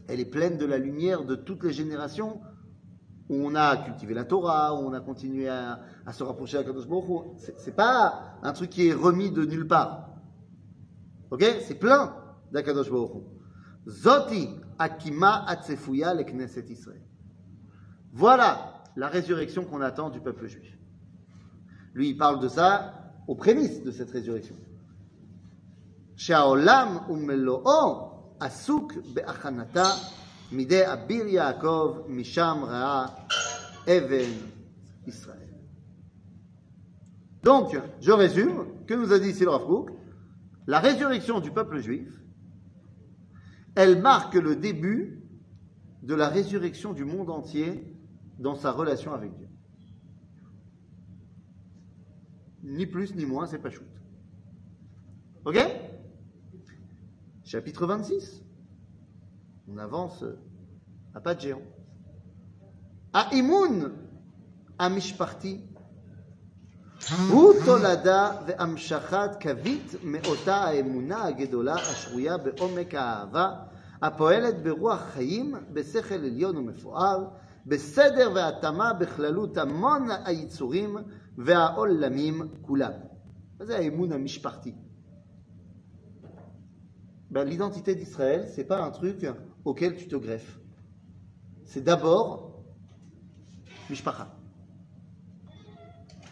elle 0.08 0.20
est 0.20 0.26
pleine 0.26 0.58
de 0.58 0.66
la 0.66 0.78
lumière 0.78 1.24
de 1.24 1.36
toutes 1.36 1.64
les 1.64 1.74
générations 1.74 2.42
où 3.30 3.36
on 3.36 3.56
a 3.56 3.78
cultivé 3.78 4.14
la 4.14 4.26
Torah, 4.26 4.76
où 4.76 4.86
on 4.86 4.94
a 4.94 5.00
continué 5.00 5.48
à, 5.48 5.80
se 6.12 6.22
rapprocher 6.24 6.58
à 6.58 6.64
Kadosh 6.64 6.86
Baruch 6.88 7.06
Hu. 7.08 7.52
C'est, 7.58 7.76
pas 7.76 8.38
un 8.44 8.52
truc 8.52 8.70
qui 8.72 8.88
est 8.90 8.94
remis 8.94 9.32
de 9.32 9.46
nulle 9.46 9.68
part. 9.68 10.10
Ok? 11.30 11.46
C'est 11.62 11.80
plein 11.80 12.14
d'Akadosh 12.52 12.92
Baruch 12.92 13.16
Hu. 13.16 13.90
Zoti 13.90 14.50
akima 14.78 15.46
atsefuya 15.48 16.14
le 16.14 16.24
Knesset 16.24 16.66
Israël. 16.70 17.02
Voilà 18.12 18.84
la 18.98 19.08
résurrection 19.08 19.64
qu'on 19.64 19.80
attend 19.80 20.10
du 20.10 20.20
peuple 20.20 20.48
juif. 20.48 20.78
Lui, 21.94 22.10
il 22.10 22.18
parle 22.18 22.40
de 22.42 22.50
ça 22.50 23.14
aux 23.28 23.36
prémices 23.36 23.82
de 23.82 23.92
cette 23.92 24.12
résurrection. 24.12 24.56
Shaolam 26.18 27.06
umelo'o 27.10 28.11
עסוק 28.41 28.93
בהכנתה 29.15 29.91
מידי 30.53 30.93
אביר 30.93 31.27
יעקב, 31.27 31.99
משם 32.09 32.59
ראה 32.63 33.07
אבן 33.89 34.33
ישראל. 35.07 35.47
Donc, 37.43 37.79
je 38.01 38.11
résume, 38.11 38.65
que 38.89 38.95
nous 38.95 39.13
a 39.13 39.21
dit 39.21 39.29
ici 39.29 39.45
le 39.45 39.51
Rav 39.51 39.67
Kook, 39.67 39.91
la 40.67 40.81
résurrection 40.81 41.39
du 41.39 41.53
peuple 41.53 41.79
juif, 41.79 42.09
elle 43.77 44.03
marque 44.03 44.35
le 44.35 44.57
début 44.57 45.23
de 46.03 46.15
la 46.15 46.29
résurrection 46.29 46.93
du 46.93 47.05
monde 47.05 47.31
entier 47.31 47.85
dans 48.41 48.57
sa 48.57 48.73
relation 48.73 49.13
avec 49.15 49.33
Dieu. 49.37 49.49
Ni 52.65 52.87
plus 52.87 53.15
ni 53.15 53.27
moins, 53.27 53.47
c'est 53.47 53.59
pas 53.59 53.71
shoot. 53.71 53.87
Ok 55.45 55.57
Chapitre 57.51 57.87
26. 57.87 58.43
On 59.69 59.79
avance 59.79 60.25
à 61.15 61.21
pas 61.21 61.35
de 61.35 61.41
géant. 61.41 61.63
האימון 63.15 63.81
המשפחתי 64.79 65.61
הוא 67.31 67.53
תולדה 67.65 68.33
והמשכת 68.47 69.31
קווית 69.43 69.95
מאותה 70.05 70.57
האמונה 70.57 71.25
הגדולה 71.25 71.75
השרויה 71.75 72.37
בעומק 72.37 72.95
האהבה, 72.95 73.55
הפועלת 74.03 74.63
ברוח 74.63 75.01
חיים, 75.01 75.55
בשכל 75.73 76.15
עליון 76.15 76.57
ומפואר, 76.57 77.29
בסדר 77.67 78.31
והתאמה 78.35 78.93
בכללות 78.93 79.57
המון 79.59 80.09
היצורים 80.25 80.97
והעולמים 81.39 82.43
כולם. 82.63 82.93
מה 83.61 83.67
זה 83.67 83.77
האמון 83.77 84.13
המשפחתי? 84.13 84.75
Ben, 87.31 87.45
L'identité 87.45 87.95
d'Israël, 87.95 88.49
c'est 88.55 88.65
pas 88.65 88.83
un 88.83 88.91
truc 88.91 89.27
auquel 89.65 89.97
tu 89.97 90.07
te 90.09 90.17
greffes. 90.17 90.59
C'est 91.65 91.83
d'abord 91.83 92.63
mishpacha. 93.91 94.29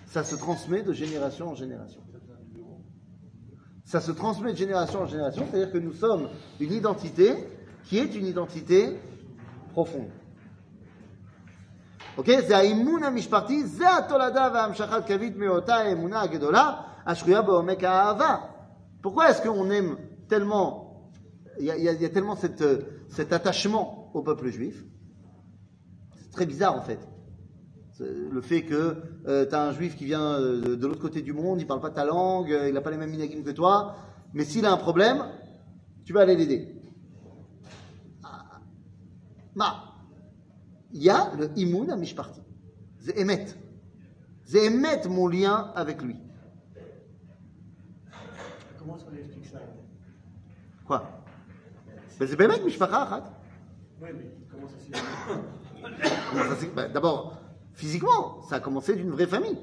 Ça 0.07 0.22
se 0.22 0.37
transmet 0.37 0.83
de 0.83 0.92
génération 0.92 1.48
en 1.48 1.54
génération. 1.54 2.00
Ça 3.85 4.00
se 4.00 4.12
transmet 4.12 4.52
de 4.52 4.57
génération 4.57 5.02
en 5.02 5.07
génération, 5.07 5.44
c'est-à-dire 5.50 5.72
que 5.72 5.78
nous 5.78 5.92
sommes 5.92 6.28
une 6.61 6.72
identité 6.72 7.35
qui 7.85 7.98
est 7.98 8.14
une 8.14 8.26
identité 8.26 8.98
profonde. 9.72 10.11
אוקיי? 12.16 12.42
זה 12.46 12.57
האימון 12.57 13.02
המשפחתי, 13.02 13.66
זה 13.66 13.96
התולדה 13.96 14.48
והמשכת 14.54 15.07
קווית 15.07 15.37
מאותה 15.37 15.74
האמונה 15.74 16.22
הגדולה 16.22 16.80
השרויה 17.07 17.42
בעומק 17.42 17.85
האהבה. 17.85 18.37
Pourquoi 19.02 19.30
est-ce 19.30 19.42
qu'on 19.42 19.70
aime 19.70 19.96
tellement, 20.28 20.88
il 21.60 21.65
y 21.65 21.72
a, 21.72 21.78
y 21.78 22.04
y 22.04 22.12
tellement 22.12 22.36
cette, 22.36 22.62
euh, 22.62 22.80
cet 23.10 23.34
attachement 23.34 24.12
au 24.13 24.22
peuple 24.22 24.50
juif 24.50 24.86
C'est 26.15 26.32
très 26.32 26.45
bizarre 26.45 26.76
en 26.76 26.82
fait. 26.82 27.00
Le 28.00 28.39
fait 28.39 28.63
que 28.63 28.95
tu 29.26 29.54
as 29.54 29.62
un 29.62 29.74
juif 29.74 29.98
qui 29.98 30.06
vient 30.06 30.39
euh, 30.39 30.62
de, 30.62 30.76
de 30.76 30.88
l'autre 30.88 31.02
côté 31.02 31.22
du 31.22 31.34
monde, 31.34 31.60
il 31.60 31.67
parle 31.67 31.82
pas 31.82 31.89
ta 31.89 32.06
langue, 32.06 32.52
euh, 32.52 32.69
il 32.69 32.74
n'a 32.74 32.80
pas 32.80 32.91
les 32.91 32.98
mêmes 32.98 33.10
minagim 33.10 33.43
que 33.43 33.52
toi, 33.52 33.95
mais 34.34 34.45
s'il 34.45 34.65
a 34.65 34.72
un 34.72 34.78
problème, 34.78 35.26
tu 36.06 36.13
vas 36.13 36.22
aller 36.22 36.38
l'aider. 36.38 36.82
Ah. 38.24 38.62
Ma, 39.54 39.95
il 40.93 41.04
y 41.04 41.10
a 41.10 41.34
le 41.38 41.52
imoun 41.58 41.91
à 41.91 41.98
mishparti. 41.98 42.39
C'est 43.00 43.17
émet. 43.17 43.48
C'est 44.45 44.65
émet 44.65 45.06
mon 45.10 45.28
lien 45.28 45.72
avec 45.76 46.02
lui. 46.02 46.15
Comment 48.78 48.95
est-ce 48.95 49.04
qu'on 49.04 49.13
explique 49.13 49.45
ça 49.45 49.60
Quoi? 50.86 51.18
C'est 52.19 52.36
bémet 52.36 52.60
mishpacha 52.63 53.03
achat. 53.03 53.23
Oui, 54.01 54.10
mais 54.13 54.32
comment 54.51 54.67
ça 54.67 54.75
s'est 54.77 54.91
fait? 54.91 55.41
Comment 56.32 56.43
ça 56.43 56.55
s'est- 56.55 56.71
ben, 56.75 56.91
D'abord, 56.91 57.38
physiquement, 57.73 58.41
ça 58.49 58.55
a 58.55 58.60
commencé 58.60 58.95
d'une 58.95 59.12
vraie 59.12 59.27
famille. 59.27 59.58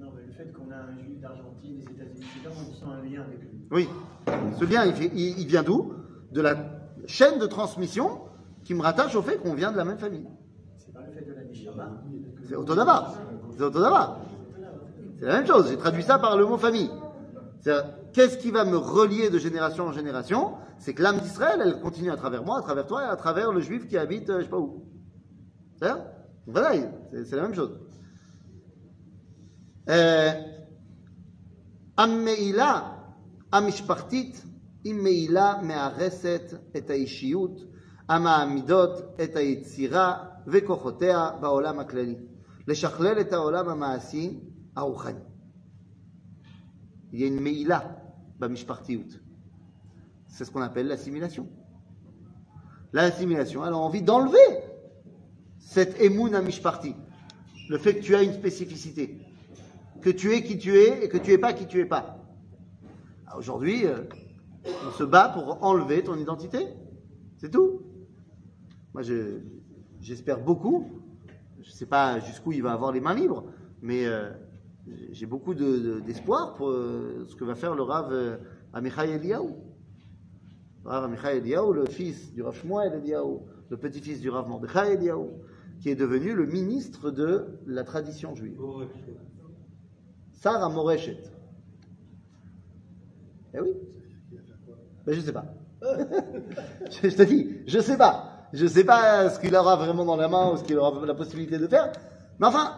Non, 0.00 0.10
mais 0.14 0.22
le 0.26 0.32
fait 0.32 0.52
qu'on 0.52 0.70
a 0.70 0.76
un 0.76 0.98
juif 0.98 1.20
d'Argentine, 1.20 1.78
des 1.78 1.84
États-Unis, 1.84 2.24
etc., 2.36 2.54
on 2.54 2.74
sent 2.74 2.84
un 2.86 3.04
lien 3.08 3.22
avec 3.22 3.40
lui. 3.40 3.66
Oui. 3.70 3.88
Ce 4.58 4.64
lien, 4.64 4.84
il, 5.14 5.46
vient 5.46 5.62
d'où? 5.62 5.94
De 6.32 6.40
la 6.40 6.56
chaîne 7.06 7.38
de 7.38 7.46
transmission 7.46 8.22
qui 8.64 8.74
me 8.74 8.82
rattache 8.82 9.14
au 9.16 9.22
fait 9.22 9.36
qu'on 9.38 9.54
vient 9.54 9.72
de 9.72 9.76
la 9.76 9.84
même 9.84 9.98
famille. 9.98 10.26
C'est 10.76 10.92
pas 10.92 11.00
le 11.00 11.12
fait 11.12 11.24
de 11.24 11.32
la 11.34 11.44
Neshama. 11.44 12.02
C'est 12.48 12.56
Otodava. 12.56 13.14
C'est 13.56 13.62
Otodava. 13.62 14.18
C'est 15.18 15.26
la 15.26 15.38
même 15.38 15.46
chose. 15.46 15.68
J'ai 15.70 15.76
traduit 15.76 16.02
ça 16.02 16.18
par 16.18 16.36
le 16.36 16.46
mot 16.46 16.56
famille. 16.56 16.90
C'est-à-dire, 17.60 17.90
Qu'est-ce 18.13 18.37
qui 18.37 18.51
va 18.51 18.65
me 18.65 18.77
relier 18.77 19.29
de 19.29 19.37
génération 19.37 19.85
en 19.85 19.91
génération 19.91 20.53
C'est 20.77 20.93
que 20.93 21.03
l'âme 21.03 21.19
d'Israël, 21.19 21.61
elle 21.63 21.79
continue 21.81 22.11
à 22.11 22.15
travers 22.15 22.43
moi, 22.43 22.59
à 22.59 22.61
travers 22.61 22.85
toi 22.85 23.03
et 23.03 23.07
à 23.07 23.15
travers 23.15 23.51
le 23.51 23.61
juif 23.61 23.87
qui 23.87 23.97
habite, 23.97 24.29
euh, 24.29 24.39
je 24.39 24.43
sais 24.43 24.49
pas 24.49 24.59
où. 24.59 24.85
C'est 25.77 25.87
ça 25.87 26.11
Voilà, 26.47 26.71
c'est 27.11 27.25
c'est 27.25 27.35
la 27.35 27.41
même 27.43 27.55
chose. 27.55 27.79
Euh, 29.89 30.31
המעילה 31.97 32.81
המשפחתית 33.51 34.43
היא 34.83 34.93
מעילה 34.93 35.53
מארסת 35.63 36.53
את 36.77 36.89
האישיות 36.89 37.63
המעמידות 38.09 38.91
את 39.23 39.35
היצירה 39.35 40.23
וכוחותיה 40.47 41.29
בעולם 41.41 41.79
הכללי, 41.79 42.15
לשכלל 42.67 43.19
את 43.19 43.33
העולם 43.33 43.69
המעשי 43.69 44.39
הרוחני. 44.75 45.19
Il 47.11 47.21
y 47.21 47.73
c'est 50.26 50.44
ce 50.44 50.50
qu'on 50.50 50.62
appelle 50.62 50.86
l'assimilation. 50.86 51.48
L'assimilation, 52.92 53.64
elle 53.66 53.72
a 53.72 53.76
envie 53.76 54.02
d'enlever 54.02 54.38
cette 55.58 56.00
émoun 56.00 56.34
mishparti. 56.42 56.94
Le 57.68 57.78
fait 57.78 57.94
que 57.96 58.00
tu 58.00 58.14
as 58.16 58.22
une 58.22 58.32
spécificité. 58.32 59.20
Que 60.00 60.10
tu 60.10 60.32
es 60.32 60.42
qui 60.42 60.58
tu 60.58 60.74
es 60.76 61.04
et 61.04 61.08
que 61.08 61.18
tu 61.18 61.30
es 61.32 61.38
pas 61.38 61.52
qui 61.52 61.66
tu 61.66 61.78
es 61.80 61.84
pas. 61.84 62.16
Ah, 63.26 63.36
Aujourd'hui, 63.38 63.86
euh, 63.86 64.02
on 64.88 64.90
se 64.92 65.04
bat 65.04 65.28
pour 65.28 65.62
enlever 65.62 66.02
ton 66.02 66.16
identité. 66.16 66.66
C'est 67.36 67.50
tout. 67.50 67.82
Moi, 68.94 69.02
je- 69.02 69.40
j'espère 70.00 70.40
beaucoup. 70.40 70.88
Je 71.60 71.68
ne 71.68 71.72
sais 71.74 71.86
pas 71.86 72.18
jusqu'où 72.20 72.52
il 72.52 72.62
va 72.62 72.72
avoir 72.72 72.90
les 72.92 73.00
mains 73.00 73.14
libres, 73.14 73.44
mais 73.82 74.04
euh, 74.06 74.30
j'ai 75.12 75.26
beaucoup 75.26 75.54
de- 75.54 75.78
de- 75.78 76.00
d'espoir 76.00 76.54
pour 76.54 76.70
euh, 76.70 77.24
ce 77.28 77.34
que 77.36 77.44
va 77.44 77.54
faire 77.54 77.74
le 77.74 77.82
Rav 77.82 78.08
euh, 78.12 78.36
Amichai 78.72 79.10
Eliyahu. 79.10 79.48
Le 80.84 80.90
Rav 80.90 81.04
Amichai 81.04 81.36
Eliyahu, 81.38 81.72
le 81.74 81.86
fils 81.86 82.32
du 82.32 82.42
Rav 82.42 82.54
Shmuel 82.54 82.94
Eliyahu, 82.94 83.38
le 83.70 83.76
petit-fils 83.76 84.20
du 84.20 84.30
Rav 84.30 84.48
Mordechai 84.48 84.94
Eliyahu, 84.94 85.26
qui 85.80 85.90
est 85.90 85.94
devenu 85.96 86.34
le 86.34 86.46
ministre 86.46 87.10
de 87.10 87.58
la 87.66 87.84
tradition 87.84 88.34
juive. 88.34 88.58
Sarah 90.32 90.68
Moreshet. 90.70 91.18
Eh 93.54 93.60
oui. 93.60 93.70
Ben, 95.06 95.14
je 95.14 95.20
sais 95.20 95.32
pas. 95.32 95.44
je, 95.82 97.08
je 97.08 97.16
te 97.16 97.22
dis, 97.22 97.56
je 97.66 97.78
sais 97.80 97.96
pas. 97.96 98.26
Je 98.52 98.66
sais 98.66 98.84
pas 98.84 99.30
ce 99.30 99.38
qu'il 99.38 99.54
aura 99.54 99.76
vraiment 99.76 100.04
dans 100.04 100.16
la 100.16 100.28
main 100.28 100.52
ou 100.52 100.56
ce 100.56 100.64
qu'il 100.64 100.76
aura 100.78 101.04
la 101.06 101.14
possibilité 101.14 101.58
de 101.58 101.66
faire. 101.68 101.92
Mais 102.38 102.46
enfin, 102.46 102.74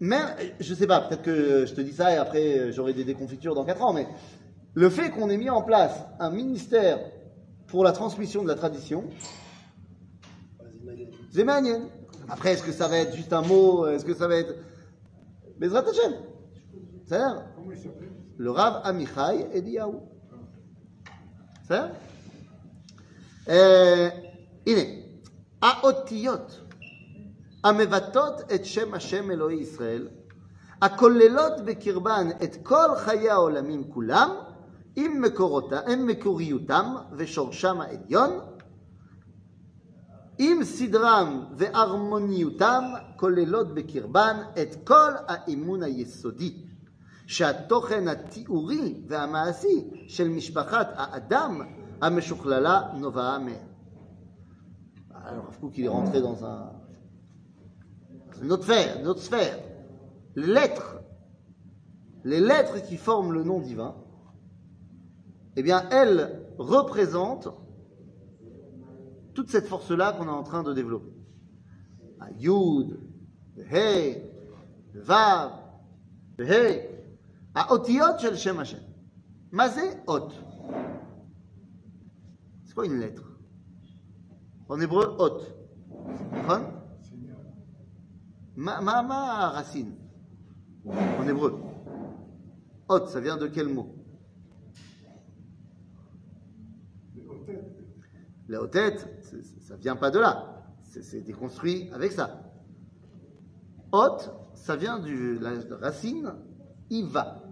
mais, 0.00 0.16
je 0.60 0.74
sais 0.74 0.86
pas, 0.86 1.02
peut-être 1.02 1.22
que 1.22 1.66
je 1.66 1.74
te 1.74 1.80
dis 1.82 1.92
ça 1.92 2.12
et 2.12 2.16
après 2.16 2.58
euh, 2.58 2.72
j'aurai 2.72 2.94
des 2.94 3.04
déconfitures 3.04 3.54
dans 3.54 3.64
4 3.64 3.82
ans, 3.82 3.92
mais 3.92 4.08
le 4.72 4.88
fait 4.88 5.10
qu'on 5.10 5.28
ait 5.28 5.36
mis 5.36 5.50
en 5.50 5.62
place 5.62 6.04
un 6.18 6.30
ministère 6.30 6.98
pour 7.66 7.84
la 7.84 7.92
transmission 7.92 8.42
de 8.42 8.48
la 8.48 8.54
tradition, 8.54 9.04
Zémanienne. 11.32 11.88
Après, 12.28 12.52
est-ce 12.52 12.62
que 12.62 12.72
ça 12.72 12.88
va 12.88 12.98
être 12.98 13.14
juste 13.14 13.32
un 13.32 13.42
mot 13.42 13.84
euh, 13.84 13.94
Est-ce 13.94 14.04
que 14.04 14.14
ça 14.14 14.28
va 14.28 14.36
être. 14.36 14.54
Mais 15.58 15.74
Hashem? 15.74 16.14
C'est-à-dire 17.06 17.44
Le 18.36 18.50
Rav 18.50 18.80
Amichai 18.84 19.46
Eliyahu. 19.52 19.94
C'est-à-dire 21.66 21.94
euh, 23.48 24.10
Il 24.66 24.78
est. 24.78 25.04
Aotiot. 25.60 26.46
המבטאות 27.63 28.51
את 28.55 28.65
שם 28.65 28.93
השם 28.93 29.31
אלוהי 29.31 29.57
ישראל, 29.57 30.07
הכוללות 30.81 31.53
בקרבן 31.65 32.27
את 32.43 32.55
כל 32.63 32.95
חיי 32.97 33.29
העולמים 33.29 33.91
כולם, 33.91 34.29
עם, 34.95 35.21
מקורותה, 35.21 35.79
עם 35.79 36.07
מקוריותם 36.07 36.95
ושורשם 37.17 37.81
העליון, 37.81 38.39
עם 40.37 40.63
סדרם 40.63 41.45
והרמוניותם, 41.57 42.83
כוללות 43.15 43.73
בקרבן 43.73 44.37
את 44.61 44.75
כל 44.83 45.11
האימון 45.27 45.83
היסודי. 45.83 46.65
שהתוכן 47.27 48.07
התיאורי 48.07 49.01
והמעשי 49.07 49.83
של 50.07 50.27
משפחת 50.27 50.87
האדם 50.95 51.61
המשוכללה 52.01 52.81
נובעה 52.93 53.39
מהם. 53.39 53.75
Alors, 55.27 55.45
Rav 55.47 55.59
Kook, 55.59 55.75
il 55.77 55.85
est 55.85 55.87
rentré 55.87 56.21
dans 56.21 56.45
un, 56.45 56.69
notre 58.42 58.64
sphère, 58.64 59.02
notre 59.02 59.20
sphère, 59.20 59.58
les 60.36 60.46
lettres, 60.46 61.00
les 62.24 62.40
lettres 62.40 62.82
qui 62.86 62.96
forment 62.96 63.32
le 63.32 63.42
nom 63.42 63.60
divin, 63.60 63.96
eh 65.56 65.62
bien, 65.62 65.88
elles 65.90 66.42
représentent 66.58 67.48
toute 69.34 69.50
cette 69.50 69.66
force-là 69.66 70.12
qu'on 70.12 70.26
est 70.26 70.30
en 70.30 70.42
train 70.42 70.62
de 70.62 70.72
développer. 70.72 71.12
Ah, 72.20 72.30
Yud, 72.38 72.98
le 73.56 73.64
He, 73.64 74.22
Vav, 74.94 75.52
He, 76.38 76.80
à 77.54 77.72
Otiot 77.72 78.18
shel 78.18 78.36
Shem 78.36 78.58
Hashem. 78.58 78.80
Mazé 79.50 79.82
Ot. 80.06 80.28
C'est 82.64 82.74
quoi 82.74 82.86
une 82.86 83.00
lettre? 83.00 83.24
En 84.68 84.80
hébreu, 84.80 85.16
Ot. 85.18 85.40
Ma 88.60 89.48
racine 89.52 89.94
en 90.84 91.26
hébreu. 91.26 91.58
Hot, 92.90 93.06
ça 93.06 93.18
vient 93.18 93.38
de 93.38 93.46
quel 93.46 93.68
mot? 93.68 93.94
La 98.48 98.66
tête, 98.66 99.08
ça 99.62 99.76
ne 99.76 99.80
vient 99.80 99.96
pas 99.96 100.10
de 100.10 100.18
là. 100.18 100.62
C'est 100.82 101.22
déconstruit 101.22 101.88
avec 101.94 102.12
ça. 102.12 102.52
Hot, 103.92 104.18
ça 104.54 104.76
vient 104.76 104.98
de 104.98 105.38
la 105.40 105.76
racine 105.78 106.34
Iva. 106.90 107.42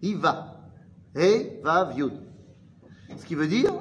Iva. 0.00 0.70
Et 1.16 1.60
va 1.64 1.86
viud. 1.86 2.12
Ce 3.16 3.26
qui 3.26 3.34
veut 3.34 3.48
dire 3.48 3.72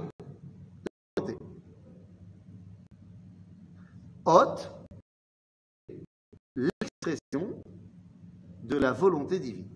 Hot, 4.25 4.55
de 8.63 8.77
la 8.77 8.91
volonté 8.91 9.39
divine. 9.39 9.67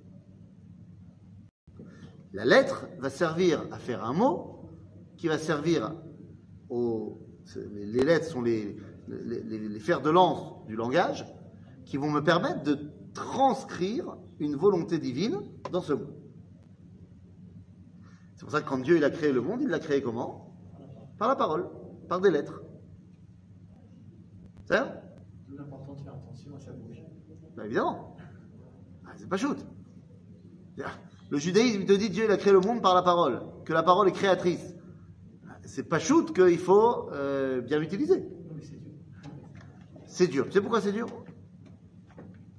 La 2.34 2.46
lettre 2.46 2.88
va 3.00 3.10
servir 3.10 3.66
à 3.72 3.78
faire 3.78 4.04
un 4.04 4.14
mot 4.14 4.70
qui 5.18 5.28
va 5.28 5.38
servir 5.38 5.96
aux. 6.70 7.20
Les 7.72 8.04
lettres 8.04 8.26
sont 8.26 8.42
les, 8.42 8.76
les, 9.08 9.80
fers 9.80 10.02
de 10.02 10.10
lance 10.10 10.66
du 10.68 10.76
langage 10.76 11.26
qui 11.86 11.96
vont 11.96 12.12
me 12.12 12.22
permettre 12.22 12.64
de 12.64 12.92
transcrire 13.14 14.18
une 14.40 14.56
volonté 14.56 15.00
divine 15.00 15.40
dans 15.72 15.82
ce 15.82 15.94
mot. 15.94 16.12
C'est 18.36 18.44
pour 18.44 18.52
ça 18.52 18.62
que 18.62 18.68
quand 18.68 18.80
Dieu 18.80 18.98
il 18.98 19.04
a 19.04 19.10
créé 19.10 19.32
le 19.32 19.42
monde, 19.42 19.62
il 19.62 19.70
l'a 19.70 19.80
créé 19.80 20.02
comment? 20.02 20.54
Par 21.18 21.30
la 21.30 21.36
parole, 21.36 21.70
par 22.08 22.20
des 22.20 22.30
lettres. 22.30 22.62
C'est 24.66 24.76
l'importance 25.56 26.00
de 26.00 26.04
faire 26.04 26.14
attention 26.14 26.56
à 26.56 26.60
Bah, 27.58 27.66
évidemment. 27.66 28.16
Ah, 29.06 29.10
c'est 29.18 29.28
pas 29.28 29.38
shoot. 29.38 29.58
Le 31.30 31.38
judaïsme 31.40 31.84
te 31.86 31.92
dit 31.94 32.10
Dieu 32.10 32.24
il 32.26 32.32
a 32.32 32.38
créé 32.38 32.54
le 32.54 32.62
monde 32.62 32.82
par 32.82 32.96
la 32.96 33.02
parole, 33.02 33.42
que 33.66 33.74
la 33.74 33.84
parole 33.84 34.08
est 34.08 34.14
créatrice. 34.14 34.76
C'est 35.66 35.84
pas 35.90 36.00
shoot 36.00 36.34
qu'il 36.34 36.58
faut 36.60 37.10
euh, 37.12 37.60
bien 37.60 37.80
l'utiliser. 37.80 38.24
C'est 38.62 38.78
dur. 38.78 38.94
C'est 40.06 40.28
dur. 40.28 40.46
Tu 40.46 40.52
sais 40.54 40.62
pourquoi 40.62 40.80
c'est 40.80 40.94
dur? 40.94 41.08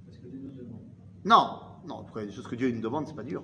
Parce 0.04 0.18
que 0.18 0.26
Dieu 0.28 0.38
nous 0.42 0.50
demande. 0.50 0.80
Non, 1.24 1.60
non. 1.86 2.02
Pourquoi 2.02 2.26
des 2.26 2.32
choses 2.32 2.46
que 2.46 2.56
Dieu 2.56 2.70
nous 2.70 2.82
demande, 2.82 3.06
c'est 3.06 3.16
pas 3.16 3.22
dur. 3.22 3.42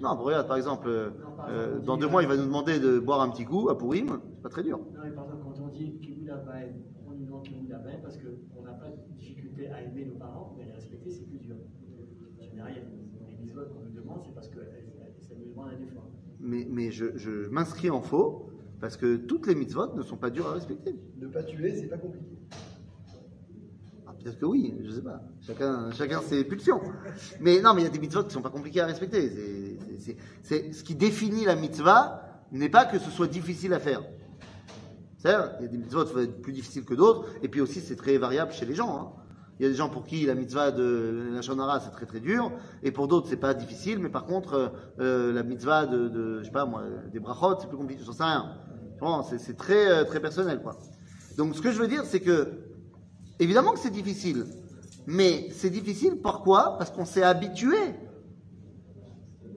Non, 0.00 0.16
regarde, 0.16 0.48
par 0.48 0.56
exemple, 0.56 0.88
euh, 0.88 1.10
euh, 1.48 1.78
dans 1.80 1.96
deux 1.96 2.08
mois 2.08 2.22
il 2.22 2.28
va 2.28 2.36
nous 2.36 2.44
demander 2.46 2.80
de 2.80 2.98
boire 2.98 3.20
un 3.20 3.28
petit 3.30 3.44
coup 3.44 3.68
à 3.68 3.76
Pourim, 3.78 4.18
c'est 4.34 4.42
pas 4.42 4.48
très 4.48 4.62
dur. 4.64 4.78
Non, 4.78 4.84
mais 5.04 5.10
par 5.12 5.24
exemple, 5.24 5.42
quand 5.44 5.62
on 5.62 5.68
dit 5.68 5.98
Kibou 6.00 6.24
Labaï, 6.24 6.72
on 7.06 7.12
nous 7.12 7.24
demande 7.26 7.42
Kibou 7.44 7.68
Labaï 7.68 8.00
parce 8.02 8.16
qu'on 8.16 8.62
n'a 8.62 8.72
pas 8.72 8.88
de 8.88 9.14
difficulté 9.16 9.68
à 9.68 9.80
aimer 9.82 10.06
nos 10.06 10.14
parents, 10.18 10.54
mais 10.58 10.64
les 10.64 10.72
respecter, 10.72 11.10
c'est 11.10 11.22
plus 11.28 11.38
dur. 11.38 11.54
En 12.40 12.42
général, 12.42 12.72
il 12.72 12.78
y 12.78 12.80
a 12.80 12.84
des 13.36 13.42
mises 13.44 13.52
qu'on 13.54 13.84
nous 13.84 13.94
demande, 13.94 14.22
c'est 14.24 14.34
parce 14.34 14.48
que 14.48 14.58
elles- 14.58 14.88
ça 15.20 15.34
nous 15.38 15.50
demande 15.52 15.68
un 15.68 15.80
effort. 15.84 16.08
Mais, 16.42 16.66
mais 16.68 16.90
je, 16.90 17.16
je 17.16 17.48
m'inscris 17.48 17.88
en 17.90 18.02
faux 18.02 18.50
parce 18.80 18.96
que 18.96 19.16
toutes 19.16 19.46
les 19.46 19.54
mitzvot 19.54 19.94
ne 19.94 20.02
sont 20.02 20.16
pas 20.16 20.28
dures 20.30 20.48
à 20.48 20.52
respecter. 20.54 20.94
Ne 21.20 21.28
pas 21.28 21.44
tuer, 21.44 21.76
c'est 21.76 21.86
pas 21.86 21.98
compliqué. 21.98 22.26
Ah, 24.06 24.12
Peut-être 24.20 24.38
que 24.40 24.46
oui, 24.46 24.74
je 24.84 24.90
sais 24.90 25.02
pas. 25.02 25.20
Chacun, 25.40 25.90
chacun 25.92 26.20
ses 26.20 26.44
pulsions. 26.44 26.80
Mais 27.40 27.60
non, 27.60 27.74
mais 27.74 27.82
il 27.82 27.84
y 27.84 27.88
a 27.88 27.90
des 27.90 27.98
mitzvot 28.00 28.24
qui 28.24 28.32
sont 28.32 28.42
pas 28.42 28.50
compliqués 28.50 28.80
à 28.80 28.86
respecter. 28.86 29.28
C'est- 29.30 29.78
c'est- 29.78 29.98
c'est- 30.00 30.16
c'est- 30.42 30.72
ce 30.72 30.82
qui 30.84 30.96
définit 30.96 31.44
la 31.44 31.54
mitzvah 31.54 32.42
n'est 32.50 32.68
pas 32.68 32.84
que 32.86 32.98
ce 32.98 33.10
soit 33.10 33.28
difficile 33.28 33.72
à 33.72 33.78
faire. 33.78 34.02
C'est-à-dire, 35.18 35.52
il 35.60 35.62
y 35.62 35.68
a 35.68 35.68
des 35.70 35.78
mitzvot 35.78 36.04
qui 36.04 36.14
vont 36.14 36.20
être 36.20 36.42
plus 36.42 36.52
difficiles 36.52 36.84
que 36.84 36.94
d'autres, 36.94 37.28
et 37.42 37.48
puis 37.48 37.60
aussi 37.60 37.78
c'est 37.80 37.94
très 37.94 38.18
variable 38.18 38.50
chez 38.52 38.66
les 38.66 38.74
gens. 38.74 38.96
hein. 38.98 39.21
Il 39.62 39.66
y 39.66 39.68
a 39.68 39.70
des 39.70 39.76
gens 39.76 39.88
pour 39.88 40.04
qui 40.04 40.26
la 40.26 40.34
mitzvah 40.34 40.72
de 40.72 41.30
la 41.32 41.40
shonara 41.40 41.78
c'est 41.78 41.92
très 41.92 42.04
très 42.04 42.18
dur, 42.18 42.50
et 42.82 42.90
pour 42.90 43.06
d'autres 43.06 43.28
c'est 43.28 43.36
pas 43.36 43.54
difficile, 43.54 44.00
mais 44.00 44.08
par 44.08 44.24
contre 44.24 44.54
euh, 44.54 44.68
euh, 44.98 45.32
la 45.32 45.44
mitzvah 45.44 45.86
de, 45.86 46.40
je 46.40 46.44
sais 46.44 46.50
pas 46.50 46.64
moi, 46.64 46.82
des 47.12 47.20
brachot 47.20 47.60
c'est 47.60 47.68
plus 47.68 47.76
compliqué, 47.76 48.02
j'en 48.04 48.12
sais 48.12 48.24
rien. 48.24 48.56
Bon, 49.00 49.22
c'est 49.22 49.38
c'est 49.38 49.54
très 49.54 49.88
euh, 49.88 50.02
très 50.02 50.18
personnel 50.18 50.60
quoi. 50.62 50.76
Donc 51.36 51.54
ce 51.54 51.62
que 51.62 51.70
je 51.70 51.78
veux 51.78 51.86
dire 51.86 52.04
c'est 52.04 52.18
que 52.18 52.72
Évidemment 53.38 53.72
que 53.72 53.78
c'est 53.78 53.90
difficile. 53.90 54.46
Mais 55.06 55.48
c'est 55.52 55.70
difficile 55.70 56.20
pourquoi? 56.20 56.76
Parce 56.78 56.90
qu'on 56.90 57.04
s'est 57.04 57.22
habitué 57.22 57.76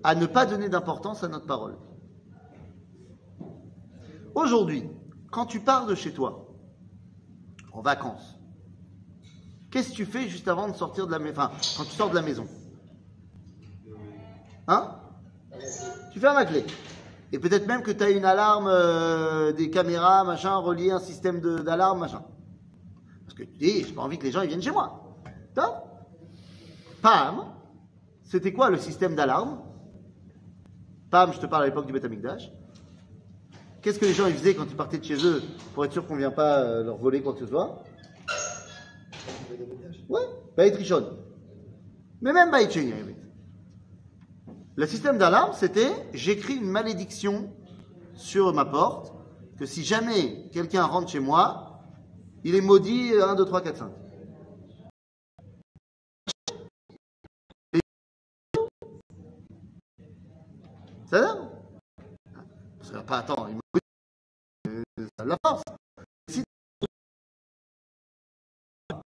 à 0.03 0.13
ne 0.13 0.27
pas 0.27 0.45
donner 0.45 0.69
d'importance 0.69 1.23
à 1.23 1.27
notre 1.27 1.47
parole. 1.47 1.77
Aujourd'hui, 4.35 4.83
quand 5.31 5.47
tu 5.47 5.59
pars 5.59 5.87
de 5.87 5.95
chez 5.95 6.13
toi, 6.13 6.47
en 7.73 7.81
vacances, 7.81 8.34
qu'est-ce 9.75 9.89
que 9.89 9.95
tu 9.95 10.05
fais 10.05 10.29
juste 10.29 10.47
avant 10.47 10.69
de 10.69 10.73
sortir 10.73 11.05
de 11.05 11.11
la 11.11 11.19
maison 11.19 11.33
Enfin, 11.37 11.51
quand 11.75 11.83
tu 11.83 11.91
sors 11.91 12.09
de 12.09 12.15
la 12.15 12.21
maison? 12.21 12.47
Hein? 14.69 14.95
Tu 16.13 16.19
fermes 16.21 16.37
la 16.37 16.45
clé. 16.45 16.65
Et 17.33 17.39
peut-être 17.39 17.67
même 17.67 17.81
que 17.81 17.91
tu 17.91 18.01
as 18.01 18.09
une 18.09 18.23
alarme, 18.23 18.67
euh, 18.69 19.51
des 19.51 19.69
caméras, 19.69 20.23
machin, 20.23 20.55
relié 20.55 20.91
à 20.91 20.95
un 20.95 20.99
système 20.99 21.41
d'alarme, 21.41 21.99
machin. 21.99 22.23
Parce 23.25 23.37
que 23.37 23.43
tu 23.43 23.57
dis, 23.57 23.83
j'ai 23.83 23.91
pas 23.91 24.03
envie 24.03 24.17
que 24.17 24.23
les 24.23 24.31
gens 24.31 24.45
viennent 24.45 24.61
chez 24.61 24.71
moi. 24.71 25.13
Top 25.53 25.75
Pam, 27.01 27.43
c'était 28.23 28.53
quoi 28.53 28.69
le 28.69 28.77
système 28.77 29.13
d'alarme? 29.13 29.59
Pam, 31.11 31.33
je 31.33 31.39
te 31.39 31.47
parle 31.47 31.63
à 31.63 31.65
l'époque 31.65 31.85
du 31.85 31.91
Beth 31.91 32.05
Amikdash. 32.05 32.49
Qu'est-ce 33.81 33.99
que 33.99 34.05
les 34.05 34.13
gens 34.13 34.27
ils 34.27 34.35
faisaient 34.35 34.55
quand 34.55 34.67
ils 34.69 34.77
partaient 34.77 34.99
de 34.99 35.03
chez 35.03 35.25
eux 35.25 35.43
pour 35.73 35.83
être 35.83 35.91
sûr 35.91 36.07
qu'on 36.07 36.13
ne 36.13 36.19
vient 36.19 36.31
pas 36.31 36.61
euh, 36.61 36.83
leur 36.83 36.95
voler 36.95 37.21
quoi 37.21 37.33
que 37.33 37.39
ce 37.39 37.47
soit? 37.47 37.83
Ouais, 40.09 40.21
Baït 40.55 40.75
Rishon. 40.75 41.17
Mais 42.21 42.33
même 42.33 42.51
Baït 42.51 42.71
Sheni. 42.71 42.93
Le 44.75 44.87
système 44.87 45.17
d'alarme, 45.17 45.53
c'était 45.53 45.91
j'écris 46.13 46.55
une 46.55 46.69
malédiction 46.69 47.53
sur 48.13 48.53
ma 48.53 48.65
porte 48.65 49.13
que 49.57 49.65
si 49.65 49.83
jamais 49.83 50.49
quelqu'un 50.51 50.83
rentre 50.83 51.09
chez 51.09 51.19
moi, 51.19 51.79
il 52.43 52.55
est 52.55 52.61
maudit 52.61 53.13
1, 53.13 53.35
2, 53.35 53.45
3, 53.45 53.61
4, 53.61 53.77
5. 53.77 53.91
Ça 61.09 61.21
va? 61.21 61.37
Parce 62.79 62.91
que, 62.91 62.97
pas, 62.97 63.17
attends, 63.19 63.47
il 63.47 63.53
maudit, 63.55 64.83
euh, 64.99 65.07
la 65.23 65.37
force. 65.45 65.63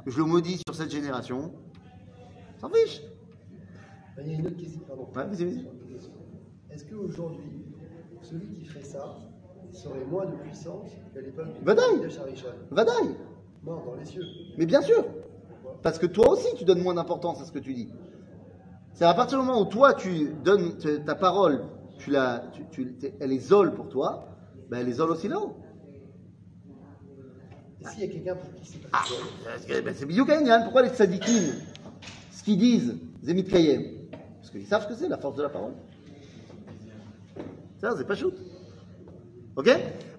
Je 0.08 0.17
le 0.17 0.26
maudis 0.26 0.62
sur 0.65 0.76
cette 0.76 0.91
génération, 0.91 1.52
s'en 2.60 2.70
fiche. 2.70 3.02
Il 4.20 4.32
y 4.32 4.36
a 4.36 4.39
une 4.39 4.48
autre 4.48 4.58
question, 4.58 4.82
pardon. 4.88 5.08
Ouais, 5.15 5.26
vas-y, 5.26 5.46
vas-y. 5.46 5.67
Est-ce 6.72 6.86
qu'aujourd'hui, 6.86 7.65
celui 8.22 8.48
qui 8.48 8.65
ferait 8.65 8.84
ça 8.84 9.15
serait 9.72 10.06
moins 10.06 10.26
de 10.26 10.36
puissance 10.38 10.89
qu'à 11.13 11.22
l'époque 11.22 11.48
de 11.63 12.10
Charishon 12.10 12.48
Vadaï 12.72 13.15
Non, 13.63 13.84
dans 13.86 13.96
les 13.96 14.06
cieux. 14.06 14.24
Mais 14.58 14.65
bien 14.65 14.82
sûr 14.82 15.06
Parce 15.84 16.00
que 16.00 16.06
toi 16.06 16.30
aussi, 16.30 16.48
tu 16.56 16.63
donnes 16.63 16.82
moins 16.82 16.96
d'importance 16.96 17.41
à 17.41 17.46
ce 17.46 17.52
que 17.52 17.60
tu 17.60 17.74
dis. 17.74 17.89
C'est 18.93 19.06
à 19.06 19.13
partir 19.13 19.39
du 19.39 19.46
moment 19.46 19.62
où 19.62 19.65
toi, 19.65 19.93
tu 19.93 20.34
donnes 20.43 20.78
ta 21.06 21.15
parole, 21.15 21.63
tu 22.00 22.10
la, 22.12 22.43
tu, 22.72 22.98
elle 23.20 23.32
est 23.32 23.39
zole 23.39 23.74
pour 23.74 23.89
toi, 23.89 24.30
ben 24.70 24.80
elle 24.80 24.89
est 24.89 24.93
zole 24.93 25.12
aussi 25.12 25.28
là-haut. 25.28 25.56
S'il 27.91 28.02
y 28.02 28.04
a 28.04 28.08
quelqu'un 28.08 28.36
pour 28.36 28.54
qui 28.56 28.71
c'est 28.71 28.82
pas 28.82 28.89
Ah, 28.93 29.04
ben, 29.67 29.93
c'est 29.95 30.06
Ainyan. 30.06 30.63
Pourquoi 30.63 30.84
les 30.84 30.89
tzadikim, 30.89 31.54
ce 32.32 32.43
qu'ils 32.43 32.58
disent, 32.58 32.97
Zemit 33.23 33.45
Kayem? 33.45 34.10
Parce 34.12 34.52
qu'ils 34.52 34.65
savent 34.65 34.84
ce 34.84 34.88
que 34.88 34.95
c'est, 34.95 35.08
la 35.08 35.17
force 35.17 35.36
de 35.36 35.43
la 35.43 35.50
parole. 35.50 35.73
Ça, 37.80 37.93
c'est 37.97 38.08
pas 38.08 38.15
shoot. 38.15 38.36
Ok? 39.56 39.69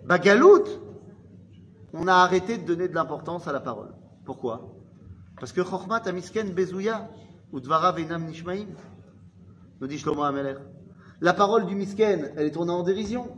Bagalout, 0.04 0.64
on 1.92 2.06
a 2.06 2.14
arrêté 2.14 2.58
de 2.58 2.64
donner 2.64 2.88
de 2.88 2.94
l'importance 2.94 3.48
à 3.48 3.52
la 3.52 3.60
parole. 3.60 3.94
Pourquoi? 4.24 4.74
Parce 5.40 5.52
que 5.52 5.64
Chochmat 5.64 6.02
Amisken 6.06 6.52
Bezouya, 6.52 7.08
ou 7.52 7.60
Dvara 7.60 7.92
Venam 7.92 8.26
Nishmaim, 8.26 8.66
nous 9.80 9.86
dit 9.86 9.98
Shlomo 9.98 10.22
Ameler. 10.22 10.56
La 11.20 11.32
parole 11.32 11.66
du 11.66 11.74
Misken, 11.74 12.32
elle 12.36 12.46
est 12.46 12.50
tournée 12.50 12.72
en 12.72 12.82
dérision. 12.82 13.28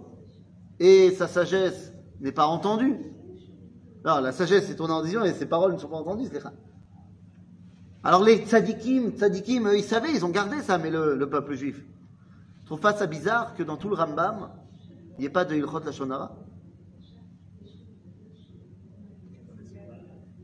Et 0.78 1.10
sa 1.12 1.28
sagesse 1.28 1.92
n'est 2.20 2.32
pas 2.32 2.46
entendue. 2.46 2.98
Non, 4.04 4.20
la 4.20 4.32
sagesse 4.32 4.70
est 4.70 4.76
tournée 4.76 4.94
en 4.94 5.00
dérision 5.00 5.24
et 5.24 5.32
ses 5.32 5.46
paroles 5.46 5.74
ne 5.74 5.78
sont 5.78 5.88
pas 5.88 5.96
entendues, 5.96 6.28
c'est. 6.32 6.42
Alors 8.02 8.24
les 8.24 8.38
tzadikim, 8.46 9.10
tzadikim, 9.10 9.68
ils 9.74 9.84
savaient, 9.84 10.12
ils 10.12 10.24
ont 10.24 10.30
gardé 10.30 10.62
ça, 10.62 10.78
mais 10.78 10.90
le, 10.90 11.16
le 11.16 11.28
peuple 11.28 11.54
juif. 11.54 11.84
Je 12.60 12.66
trouve 12.66 12.80
pas 12.80 12.94
ça 12.94 13.06
bizarre 13.06 13.54
que 13.54 13.62
dans 13.62 13.76
tout 13.76 13.90
le 13.90 13.94
Rambam, 13.94 14.50
il 15.16 15.20
n'y 15.20 15.26
ait 15.26 15.30
pas 15.30 15.44
de 15.44 15.54
Ilchot 15.54 15.80
Lashonara 15.80 16.34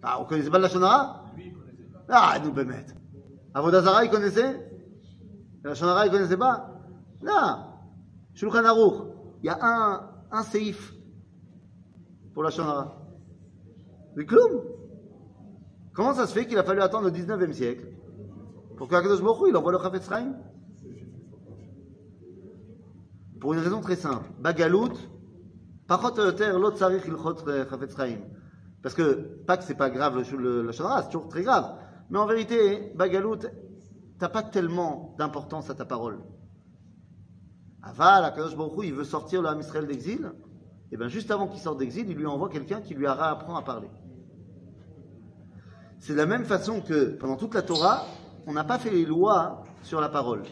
Ah, 0.03 0.21
on 0.21 0.25
connaissait 0.25 0.51
pas 0.51 0.59
le 0.59 0.65
Lashonara 0.65 1.25
Ah, 2.09 2.39
nous 2.45 2.53
Bémet. 2.53 2.87
Avodazara, 3.55 4.05
il 4.05 4.11
connaissait? 4.11 4.71
La 5.65 5.71
Lashonara, 5.71 6.07
il 6.07 6.13
connaissait 6.13 6.37
pas? 6.37 6.79
Non. 7.23 7.65
Shulchan 8.35 8.65
Aruch, 8.67 9.03
il 9.43 9.47
y 9.47 9.49
a 9.49 9.59
un, 9.63 10.11
un 10.31 10.43
séif 10.43 10.93
pour 12.35 12.43
la 12.43 12.51
Lashonara. 12.51 13.06
Comment 15.93 16.14
ça 16.14 16.27
se 16.27 16.33
fait 16.33 16.47
qu'il 16.47 16.57
a 16.59 16.64
fallu 16.64 16.81
attendre 16.81 17.05
le 17.05 17.11
19e 17.11 17.53
siècle 17.53 17.87
pour 18.77 18.89
qu'Akadosh 18.89 19.23
Baruch 19.23 19.49
il 19.49 19.57
envoie 19.57 19.73
le 19.73 19.79
Chafetz 19.79 20.09
Pour 23.41 23.53
une 23.53 23.61
raison 23.61 23.81
très 23.81 23.97
simple. 23.97 24.27
Bagalout, 24.39 24.95
Pachot 25.87 26.17
Yoter, 26.17 26.53
Lot 26.53 26.79
Parce 28.83 28.95
que 28.95 29.12
Pâques, 29.47 29.62
c'est 29.62 29.77
pas 29.77 29.91
grave, 29.91 30.23
le, 30.39 30.62
le, 30.62 30.73
c'est 30.73 30.83
toujours 31.11 31.29
très 31.29 31.43
grave. 31.43 31.77
Mais 32.11 32.19
en 32.19 32.27
vérité, 32.27 32.93
Bagalout, 32.95 33.39
t'as 34.19 34.29
pas 34.29 34.43
tellement 34.43 35.14
d'importance 35.19 35.69
à 35.69 35.75
ta 35.75 35.85
parole. 35.85 36.21
Aval, 37.83 38.25
Akadosh 38.25 38.57
Baruch 38.57 38.85
il 38.85 38.95
veut 38.95 39.05
sortir 39.05 39.43
le 39.43 39.49
Ham 39.49 39.61
d'exil. 39.87 40.33
Et 40.91 40.97
bien 40.97 41.09
juste 41.09 41.31
avant 41.31 41.49
qu'il 41.49 41.61
sorte 41.61 41.79
d'exil, 41.79 42.09
il 42.09 42.17
lui 42.17 42.27
envoie 42.27 42.49
quelqu'un 42.49 42.81
qui 42.81 42.95
lui 42.95 43.07
apprend 43.07 43.57
à 43.57 43.62
parler. 43.62 43.89
C'est 45.99 46.13
de 46.13 46.19
la 46.19 46.27
même 46.27 46.45
façon 46.45 46.81
que 46.81 47.17
pendant 47.17 47.37
toute 47.37 47.55
la 47.55 47.63
Torah, 47.63 48.05
on 48.47 48.53
n'a 48.53 48.65
pas 48.65 48.79
fait 48.79 48.91
les 48.91 49.05
lois 49.05 49.65
sur 49.83 50.01
la 50.01 50.09
parole. 50.09 50.43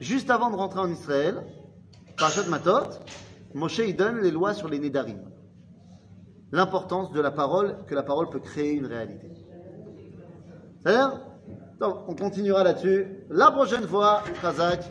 Juste 0.00 0.30
avant 0.30 0.50
de 0.50 0.56
rentrer 0.56 0.80
en 0.80 0.90
Israël, 0.90 1.42
par 2.18 2.30
Matot, 2.48 2.98
Moshe 3.54 3.78
il 3.78 3.96
donne 3.96 4.20
les 4.20 4.30
lois 4.30 4.54
sur 4.54 4.68
les 4.68 4.78
Nédarim. 4.78 5.20
L'importance 6.52 7.12
de 7.12 7.20
la 7.20 7.30
parole, 7.30 7.76
que 7.86 7.94
la 7.94 8.02
parole 8.02 8.28
peut 8.28 8.40
créer 8.40 8.72
une 8.72 8.86
réalité. 8.86 9.30
C'est-à-dire 10.82 11.20
Donc, 11.78 12.08
on 12.08 12.14
continuera 12.14 12.64
là-dessus. 12.64 13.06
La 13.30 13.50
prochaine 13.50 13.86
fois, 13.86 14.22
Khazak, 14.42 14.84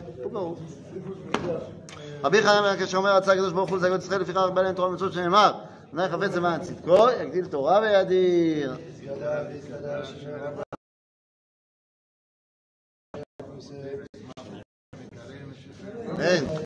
אדוני 5.94 6.08
חפץ 6.08 6.36
למען 6.36 6.60
צדקו, 6.60 7.10
יגדיל 7.22 7.46
תורה 7.46 7.80
וידיר. 7.80 8.76
כן. 16.16 16.59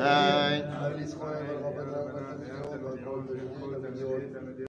هاي 0.00 0.56